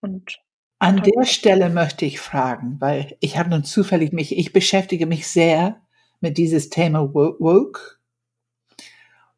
[0.01, 0.37] Und
[0.79, 5.27] an der Stelle möchte ich fragen, weil ich habe nun zufällig mich, ich beschäftige mich
[5.27, 5.81] sehr
[6.19, 7.96] mit dieses Thema woke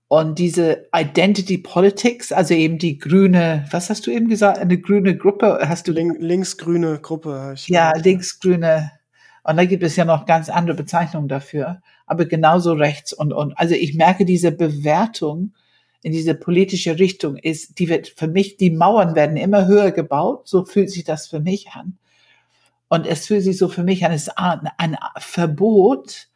[0.09, 5.15] und diese Identity Politics, also eben die grüne, was hast du eben gesagt, eine grüne
[5.15, 5.91] Gruppe, hast du?
[5.91, 7.53] Link, linksgrüne Gruppe.
[7.67, 8.91] ja, linksgrüne.
[9.43, 13.53] Und da gibt es ja noch ganz andere Bezeichnungen dafür, aber genauso rechts und, und,
[13.57, 15.53] also ich merke diese Bewertung,
[16.01, 20.47] in diese politische Richtung ist, die wird für mich, die Mauern werden immer höher gebaut,
[20.47, 21.99] so fühlt sich das für mich an.
[22.87, 26.29] Und es fühlt sich so für mich an, es ist ein Verbot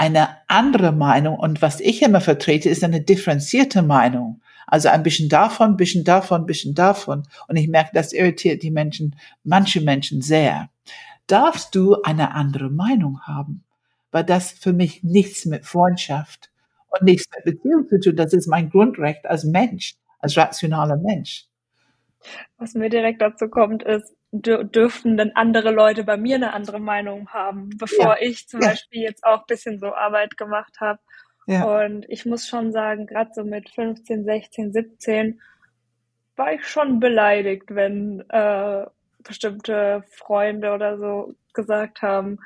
[0.00, 1.38] eine andere Meinung.
[1.38, 4.40] Und was ich immer vertrete, ist eine differenzierte Meinung.
[4.66, 7.24] Also ein bisschen davon, bisschen davon, bisschen davon.
[7.48, 10.70] Und ich merke, das irritiert die Menschen, manche Menschen sehr.
[11.26, 13.62] Darfst du eine andere Meinung haben?
[14.10, 16.50] Weil das für mich nichts mit Freundschaft
[16.88, 18.16] und nichts mit Beziehung zu tun.
[18.16, 21.44] Das ist mein Grundrecht als Mensch, als rationaler Mensch.
[22.56, 27.28] Was mir direkt dazu kommt, ist, dürften denn andere Leute bei mir eine andere Meinung
[27.30, 28.16] haben, bevor ja.
[28.20, 28.68] ich zum ja.
[28.68, 31.00] Beispiel jetzt auch bisschen so Arbeit gemacht habe.
[31.46, 31.64] Ja.
[31.64, 35.40] Und ich muss schon sagen, gerade so mit 15, 16, 17
[36.36, 38.86] war ich schon beleidigt, wenn äh,
[39.24, 42.38] bestimmte Freunde oder so gesagt haben,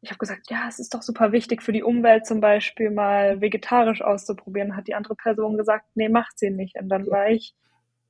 [0.00, 3.40] ich habe gesagt, ja, es ist doch super wichtig für die Umwelt zum Beispiel mal
[3.40, 4.76] vegetarisch auszuprobieren.
[4.76, 6.76] Hat die andere Person gesagt, nee, macht sie nicht.
[6.76, 7.54] Und dann war ich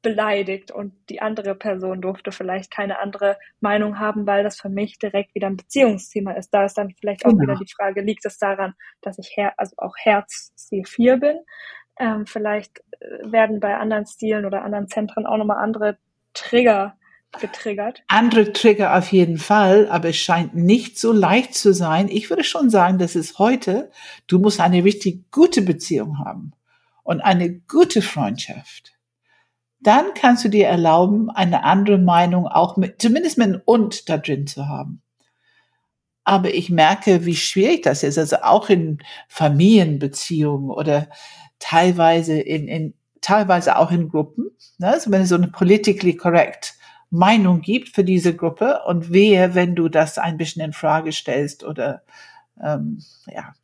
[0.03, 4.99] beleidigt und die andere Person durfte vielleicht keine andere Meinung haben, weil das für mich
[4.99, 6.51] direkt wieder ein Beziehungsthema ist.
[6.51, 7.43] Da ist dann vielleicht auch genau.
[7.43, 11.39] wieder die Frage, liegt es daran, dass ich her also auch Herz C4 bin?
[11.99, 15.99] Ähm, vielleicht äh, werden bei anderen Stilen oder anderen Zentren auch nochmal andere
[16.35, 16.97] Trigger
[17.41, 18.03] getriggert.
[18.09, 22.09] Andere Trigger auf jeden Fall, aber es scheint nicht so leicht zu sein.
[22.09, 23.91] Ich würde schon sagen, dass es heute,
[24.27, 26.53] du musst eine richtig gute Beziehung haben
[27.03, 28.96] und eine gute Freundschaft
[29.81, 34.18] dann kannst du dir erlauben, eine andere Meinung auch mit, zumindest mit einem Und da
[34.18, 35.03] drin zu haben.
[36.24, 38.18] Aber ich merke, wie schwierig das ist.
[38.18, 38.99] Also auch in
[39.29, 41.09] Familienbeziehungen oder
[41.59, 44.51] teilweise in, in teilweise auch in Gruppen.
[44.79, 44.89] Ne?
[44.89, 46.74] Also wenn es so eine politically correct
[47.11, 51.64] Meinung gibt für diese Gruppe und wehe, wenn du das ein bisschen in Frage stellst
[51.64, 52.03] oder
[52.62, 53.55] ähm, ja.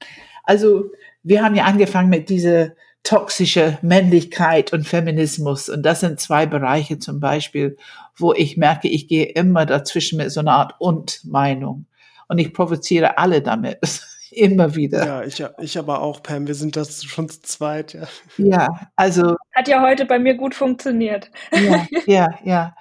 [0.45, 0.91] Also
[1.23, 2.73] wir haben ja angefangen mit dieser
[3.03, 5.69] toxische Männlichkeit und Feminismus.
[5.69, 7.77] Und das sind zwei Bereiche zum Beispiel,
[8.17, 11.87] wo ich merke, ich gehe immer dazwischen mit so einer Art Und-Meinung.
[12.29, 13.79] Und ich provoziere alle damit.
[14.33, 15.07] immer wieder.
[15.07, 16.47] Ja, ich, ich aber auch, Pam.
[16.47, 18.09] Wir sind das schon zu zweit, ja.
[18.39, 19.37] Ja, also.
[19.55, 21.31] Hat ja heute bei mir gut funktioniert.
[21.53, 22.75] Ja, ja, ja.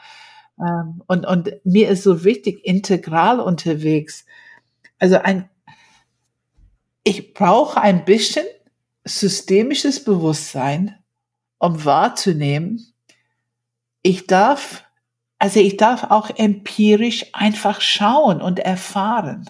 [0.60, 4.26] Ähm, und, und mir ist so wichtig, integral unterwegs.
[5.00, 5.50] Also ein,
[7.04, 8.46] ich brauche ein bisschen
[9.04, 10.96] systemisches Bewusstsein,
[11.58, 12.94] um wahrzunehmen,
[14.04, 14.84] ich darf,
[15.38, 19.50] also ich darf auch empirisch einfach schauen und erfahren.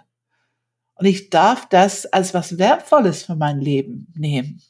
[0.95, 4.61] Und ich darf das als was Wertvolles für mein Leben nehmen.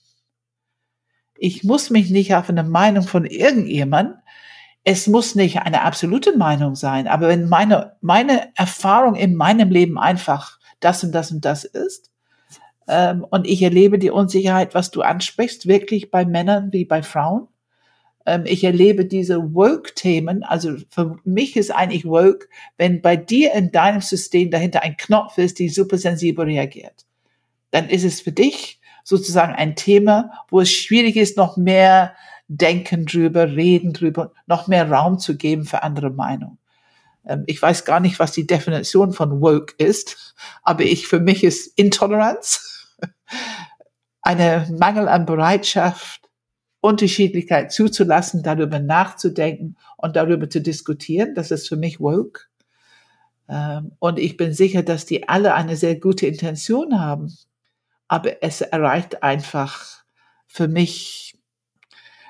[1.35, 4.15] Ich muss mich nicht auf eine Meinung von irgendjemand,
[4.83, 9.99] es muss nicht eine absolute Meinung sein, aber wenn meine, meine Erfahrung in meinem Leben
[9.99, 12.10] einfach das und das und das ist,
[12.87, 17.47] ähm, und ich erlebe die Unsicherheit, was du ansprichst, wirklich bei Männern wie bei Frauen.
[18.25, 20.43] Ähm, ich erlebe diese Woke-Themen.
[20.43, 25.37] Also für mich ist eigentlich Woke, wenn bei dir in deinem System dahinter ein Knopf
[25.37, 27.05] ist, die super sensibel reagiert.
[27.71, 32.15] Dann ist es für dich sozusagen ein Thema, wo es schwierig ist, noch mehr
[32.47, 36.57] denken drüber, reden drüber, noch mehr Raum zu geben für andere Meinungen.
[37.25, 41.43] Ähm, ich weiß gar nicht, was die Definition von woke ist, aber ich, für mich
[41.43, 42.70] ist Intoleranz
[44.21, 46.29] eine Mangel an Bereitschaft,
[46.79, 51.35] Unterschiedlichkeit zuzulassen, darüber nachzudenken und darüber zu diskutieren.
[51.35, 52.47] Das ist für mich woke.
[53.47, 57.35] Ähm, und ich bin sicher, dass die alle eine sehr gute Intention haben.
[58.07, 60.03] Aber es erreicht einfach
[60.47, 61.37] für mich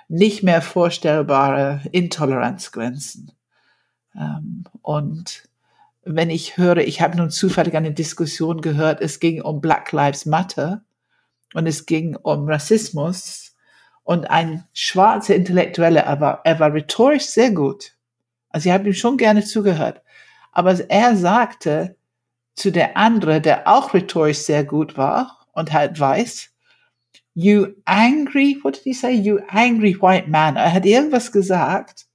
[0.08, 3.32] nicht mehr vorstellbare Intoleranzgrenzen.
[4.16, 5.48] Ähm, und
[6.04, 10.26] wenn ich höre, ich habe nun zufällig eine Diskussion gehört, es ging um Black Lives
[10.26, 10.84] Matter
[11.54, 13.56] und es ging um Rassismus
[14.04, 17.94] und ein schwarzer Intellektueller, er war, er war rhetorisch sehr gut.
[18.50, 20.02] Also ich habe ihm schon gerne zugehört.
[20.52, 21.96] Aber er sagte
[22.56, 26.50] zu der andere, der auch rhetorisch sehr gut war und halt weiß,
[27.34, 29.12] you angry, what did he say?
[29.12, 30.58] You angry white man.
[30.58, 32.08] Er hat irgendwas gesagt,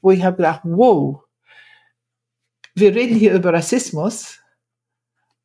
[0.00, 1.24] wo ich habe gedacht, wow,
[2.74, 4.40] wir reden hier über Rassismus,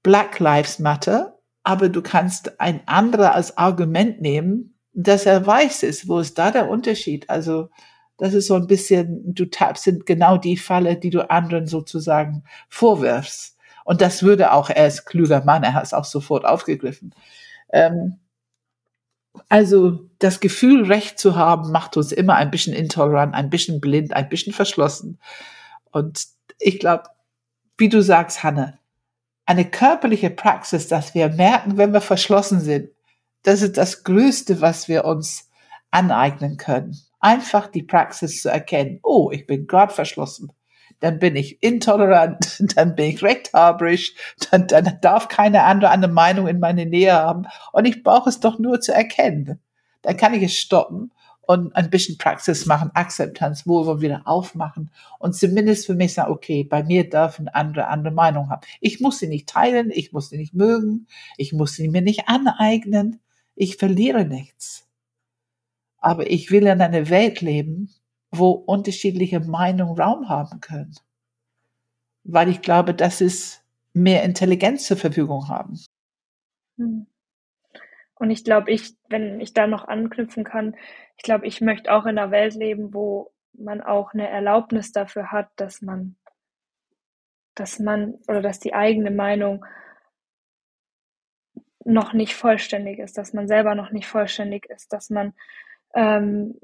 [0.03, 1.38] Black Lives Matter,
[1.69, 6.07] aber du kannst ein anderer als Argument nehmen, dass er weiß ist.
[6.07, 7.29] Wo ist da der Unterschied?
[7.29, 7.69] Also,
[8.17, 12.43] das ist so ein bisschen, du tappst in genau die Falle, die du anderen sozusagen
[12.69, 13.55] vorwirfst.
[13.85, 17.13] Und das würde auch, er ist kluger Mann, er hat es auch sofort aufgegriffen.
[17.71, 18.17] Ähm,
[19.47, 24.11] also das Gefühl, Recht zu haben, macht uns immer ein bisschen intolerant, ein bisschen blind,
[24.13, 25.19] ein bisschen verschlossen.
[25.91, 26.25] Und
[26.57, 27.03] ich glaube,
[27.77, 28.78] wie du sagst, Hanne,
[29.49, 32.91] eine körperliche Praxis, dass wir merken, wenn wir verschlossen sind,
[33.41, 35.49] das ist das Größte, was wir uns
[35.89, 36.95] aneignen können.
[37.19, 40.51] Einfach die Praxis zu erkennen, oh, ich bin gerade verschlossen.
[40.99, 44.13] dann bin ich intolerant, dann bin ich rechthaberisch,
[44.51, 47.47] dann, dann darf keine andere eine Meinung in meine Nähe haben.
[47.71, 49.59] Und ich brauche es doch nur zu erkennen.
[50.03, 51.11] Dann kann ich es stoppen
[51.49, 56.31] und ein bisschen Praxis machen, Akzeptanz, wo wir wieder aufmachen und zumindest für mich sagen,
[56.31, 58.61] okay, bei mir dürfen andere andere Meinung haben.
[58.81, 62.27] Ich muss sie nicht teilen, ich muss sie nicht mögen, ich muss sie mir nicht
[62.29, 63.19] aneignen,
[63.55, 64.87] ich verliere nichts.
[65.97, 67.89] Aber ich will in einer Welt leben,
[68.29, 70.93] wo unterschiedliche Meinungen Raum haben können.
[72.25, 75.79] Weil ich glaube, dass es mehr Intelligenz zur Verfügung haben.
[76.77, 77.07] Hm.
[78.19, 80.75] Und ich glaube, ich, wenn ich da noch anknüpfen kann,
[81.17, 85.31] ich glaube, ich möchte auch in einer Welt leben, wo man auch eine Erlaubnis dafür
[85.31, 86.15] hat, dass man,
[87.55, 89.65] dass man oder dass die eigene Meinung
[91.83, 95.33] noch nicht vollständig ist, dass man selber noch nicht vollständig ist, dass man
[95.95, 96.59] ähm,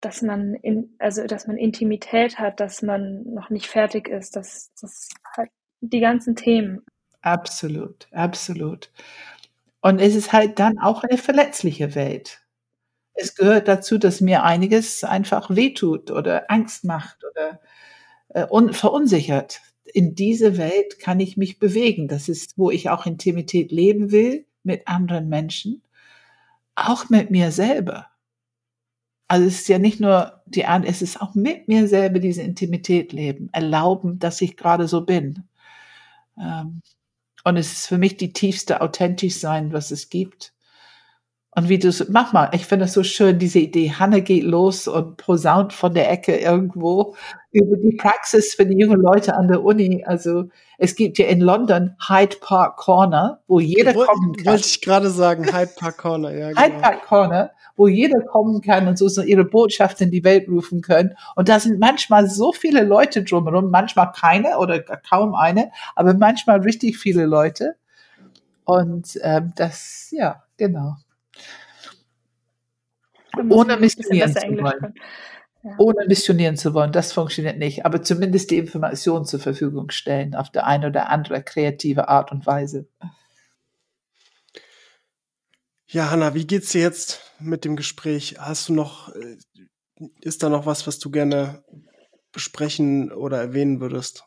[0.00, 4.72] dass man in, also dass man Intimität hat, dass man noch nicht fertig ist, dass
[4.80, 6.84] das halt die ganzen Themen.
[7.20, 8.92] Absolut, absolut.
[9.80, 12.40] Und es ist halt dann auch eine verletzliche Welt.
[13.14, 17.60] Es gehört dazu, dass mir einiges einfach wehtut oder Angst macht oder
[18.30, 19.60] äh, verunsichert.
[19.84, 22.08] In diese Welt kann ich mich bewegen.
[22.08, 25.82] Das ist, wo ich auch Intimität leben will mit anderen Menschen,
[26.76, 28.08] auch mit mir selber.
[29.28, 32.42] Also es ist ja nicht nur die Art, es ist auch mit mir selber diese
[32.42, 35.44] Intimität leben, erlauben, dass ich gerade so bin.
[36.38, 36.82] Ähm,
[37.44, 40.52] und es ist für mich die tiefste authentisch sein, was es gibt.
[41.58, 44.44] Und wie du es, mach mal, ich finde es so schön, diese Idee, Hanne geht
[44.44, 47.16] los und posaunt von der Ecke irgendwo
[47.50, 50.04] über die Praxis für die jungen Leute an der Uni.
[50.06, 50.44] Also
[50.76, 54.46] es gibt ja in London Hyde Park Corner, wo jeder Woll, kommen kann.
[54.46, 56.50] Wollte ich gerade sagen, Hyde Park Corner, ja.
[56.50, 56.60] Genau.
[56.60, 60.48] Hyde Park Corner, wo jeder kommen kann und so, so ihre Botschaft in die Welt
[60.48, 61.14] rufen können.
[61.36, 66.60] Und da sind manchmal so viele Leute drumherum, manchmal keine oder kaum eine, aber manchmal
[66.60, 67.76] richtig viele Leute.
[68.64, 70.96] Und ähm, das, ja, genau
[73.50, 74.94] ohne missionieren zu wollen.
[75.62, 75.74] Ja.
[75.78, 77.84] Ohne missionieren zu wollen, das funktioniert nicht.
[77.84, 82.46] Aber zumindest die Informationen zur Verfügung stellen auf der eine oder andere kreative Art und
[82.46, 82.86] Weise.
[85.90, 88.36] Ja, Hanna, wie geht's dir jetzt mit dem Gespräch?
[88.38, 89.38] Hast du noch, äh,
[90.20, 91.64] ist da noch was, was du gerne
[92.30, 94.26] besprechen oder erwähnen würdest?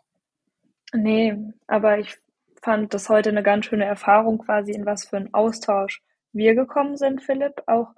[0.91, 1.37] Nee,
[1.67, 2.17] aber ich
[2.63, 6.01] fand das heute eine ganz schöne Erfahrung quasi, in was für einen Austausch
[6.33, 7.61] wir gekommen sind, Philipp.
[7.67, 7.89] Auch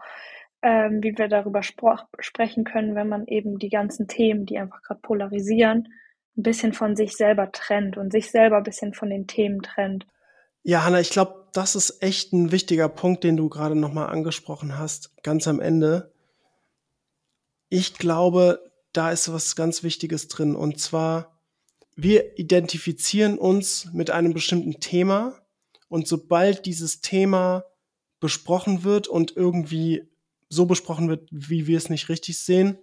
[0.61, 4.99] ähm, wie wir darüber sprechen können, wenn man eben die ganzen Themen, die einfach gerade
[5.01, 5.87] polarisieren,
[6.37, 10.05] ein bisschen von sich selber trennt und sich selber ein bisschen von den Themen trennt.
[10.63, 14.77] Ja, Hanna, ich glaube, das ist echt ein wichtiger Punkt, den du gerade nochmal angesprochen
[14.77, 16.11] hast, ganz am Ende.
[17.69, 20.55] Ich glaube, da ist was ganz Wichtiges drin.
[20.55, 21.39] Und zwar,
[21.95, 25.39] wir identifizieren uns mit einem bestimmten Thema.
[25.89, 27.63] Und sobald dieses Thema
[28.19, 30.09] besprochen wird und irgendwie
[30.49, 32.79] so besprochen wird, wie wir es nicht richtig sehen,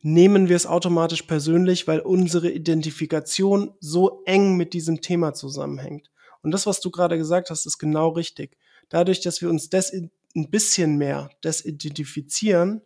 [0.00, 6.10] nehmen wir es automatisch persönlich, weil unsere Identifikation so eng mit diesem Thema zusammenhängt.
[6.42, 8.56] Und das, was du gerade gesagt hast, ist genau richtig.
[8.88, 10.10] Dadurch, dass wir uns das ein
[10.50, 12.82] bisschen mehr desidentifizieren,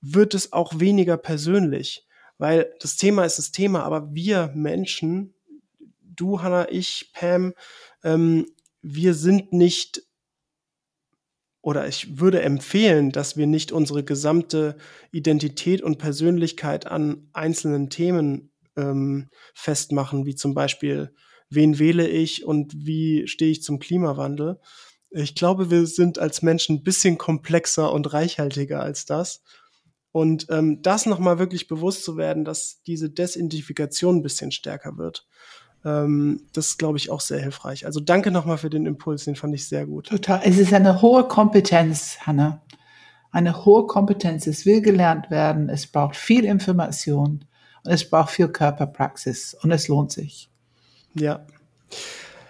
[0.00, 2.06] wird es auch weniger persönlich,
[2.36, 5.34] weil das Thema ist das Thema, aber wir Menschen,
[6.02, 7.54] du, Hannah, ich, Pam,
[8.02, 8.46] ähm,
[8.82, 10.02] wir sind nicht
[11.62, 14.76] oder ich würde empfehlen, dass wir nicht unsere gesamte
[15.12, 21.14] Identität und Persönlichkeit an einzelnen Themen ähm, festmachen, wie zum Beispiel,
[21.54, 24.60] wen wähle ich und wie stehe ich zum Klimawandel.
[25.10, 29.42] Ich glaube, wir sind als Menschen ein bisschen komplexer und reichhaltiger als das.
[30.10, 35.26] Und ähm, das nochmal wirklich bewusst zu werden, dass diese Desidentifikation ein bisschen stärker wird.
[35.84, 37.84] Ähm, das glaube ich, auch sehr hilfreich.
[37.84, 40.06] Also danke nochmal für den Impuls, den fand ich sehr gut.
[40.06, 40.40] Total.
[40.44, 42.62] Es ist eine hohe Kompetenz, Hanna.
[43.30, 44.46] Eine hohe Kompetenz.
[44.46, 45.68] Es will gelernt werden.
[45.68, 47.44] Es braucht viel Information
[47.84, 50.48] und es braucht viel Körperpraxis und es lohnt sich.
[51.14, 51.46] Ja.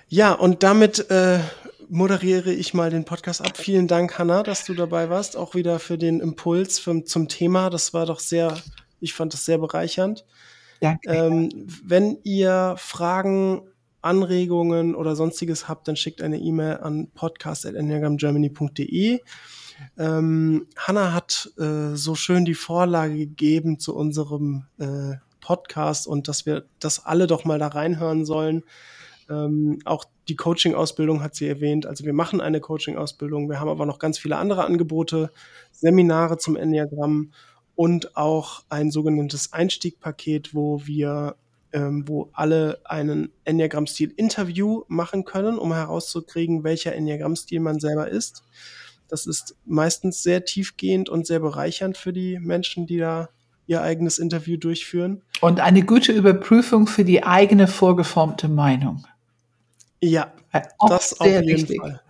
[0.08, 1.40] Ja, und damit äh,
[1.88, 3.56] moderiere ich mal den Podcast ab.
[3.56, 5.36] Vielen Dank, Hanna, dass du dabei warst.
[5.36, 7.70] Auch wieder für den Impuls für, zum Thema.
[7.70, 8.56] Das war doch sehr,
[9.00, 10.24] ich fand das sehr bereichernd.
[10.80, 11.10] Danke.
[11.10, 11.48] Ähm,
[11.84, 13.62] wenn ihr Fragen,
[14.02, 19.20] Anregungen oder sonstiges habt, dann schickt eine E-Mail an podcast.enneagramgermany.de.
[19.98, 26.46] Ähm, Hanna hat äh, so schön die Vorlage gegeben zu unserem äh, Podcast und dass
[26.46, 28.64] wir das alle doch mal da reinhören sollen.
[29.28, 31.84] Ähm, auch die Coaching-Ausbildung hat sie erwähnt.
[31.84, 33.50] Also wir machen eine Coaching-Ausbildung.
[33.50, 35.30] Wir haben aber noch ganz viele andere Angebote,
[35.70, 37.32] Seminare zum Enneagramm
[37.74, 41.36] und auch ein sogenanntes Einstiegpaket, wo wir
[41.74, 48.44] ähm, wo alle einen Enneagramm-Stil-Interview machen können, um herauszukriegen, welcher Enneagramm-Stil man selber ist.
[49.08, 53.28] Das ist meistens sehr tiefgehend und sehr bereichernd für die Menschen, die da
[53.66, 55.22] ihr eigenes Interview durchführen.
[55.40, 59.06] Und eine gute Überprüfung für die eigene vorgeformte Meinung.
[60.00, 60.32] Ja,
[60.78, 61.80] Auch das auf sehr jeden wichtig.
[61.80, 62.00] Fall.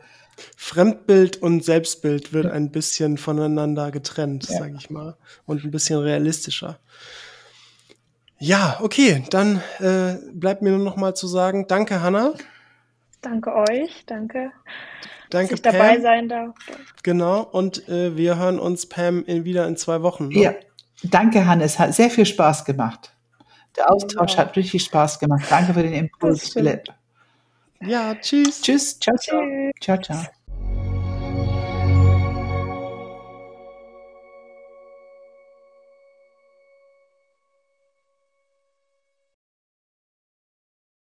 [0.57, 4.59] Fremdbild und Selbstbild wird ein bisschen voneinander getrennt, Ja.
[4.59, 6.81] sage ich mal, und ein bisschen realistischer.
[8.39, 12.35] Ja, okay, dann äh, bleibt mir nur noch mal zu sagen, danke Hanna,
[13.23, 14.51] Danke euch, danke,
[15.31, 16.55] danke dass ich dabei Pam, sein darf.
[17.03, 20.29] genau, und äh, wir hören uns Pam in, wieder in zwei Wochen.
[20.29, 20.39] Ne?
[20.43, 20.55] Ja,
[21.11, 23.13] danke Hannes, hat sehr viel Spaß gemacht.
[23.77, 24.39] Der Austausch Ja.
[24.39, 25.45] hat richtig Spaß gemacht.
[25.51, 26.53] Danke für den Impuls.
[26.53, 26.85] Philipp.
[27.81, 28.61] ja tschüss.
[28.63, 29.41] Tschüss, ciao, ciao.
[29.41, 29.73] Tschüss.
[29.81, 30.44] Ciao, ciao.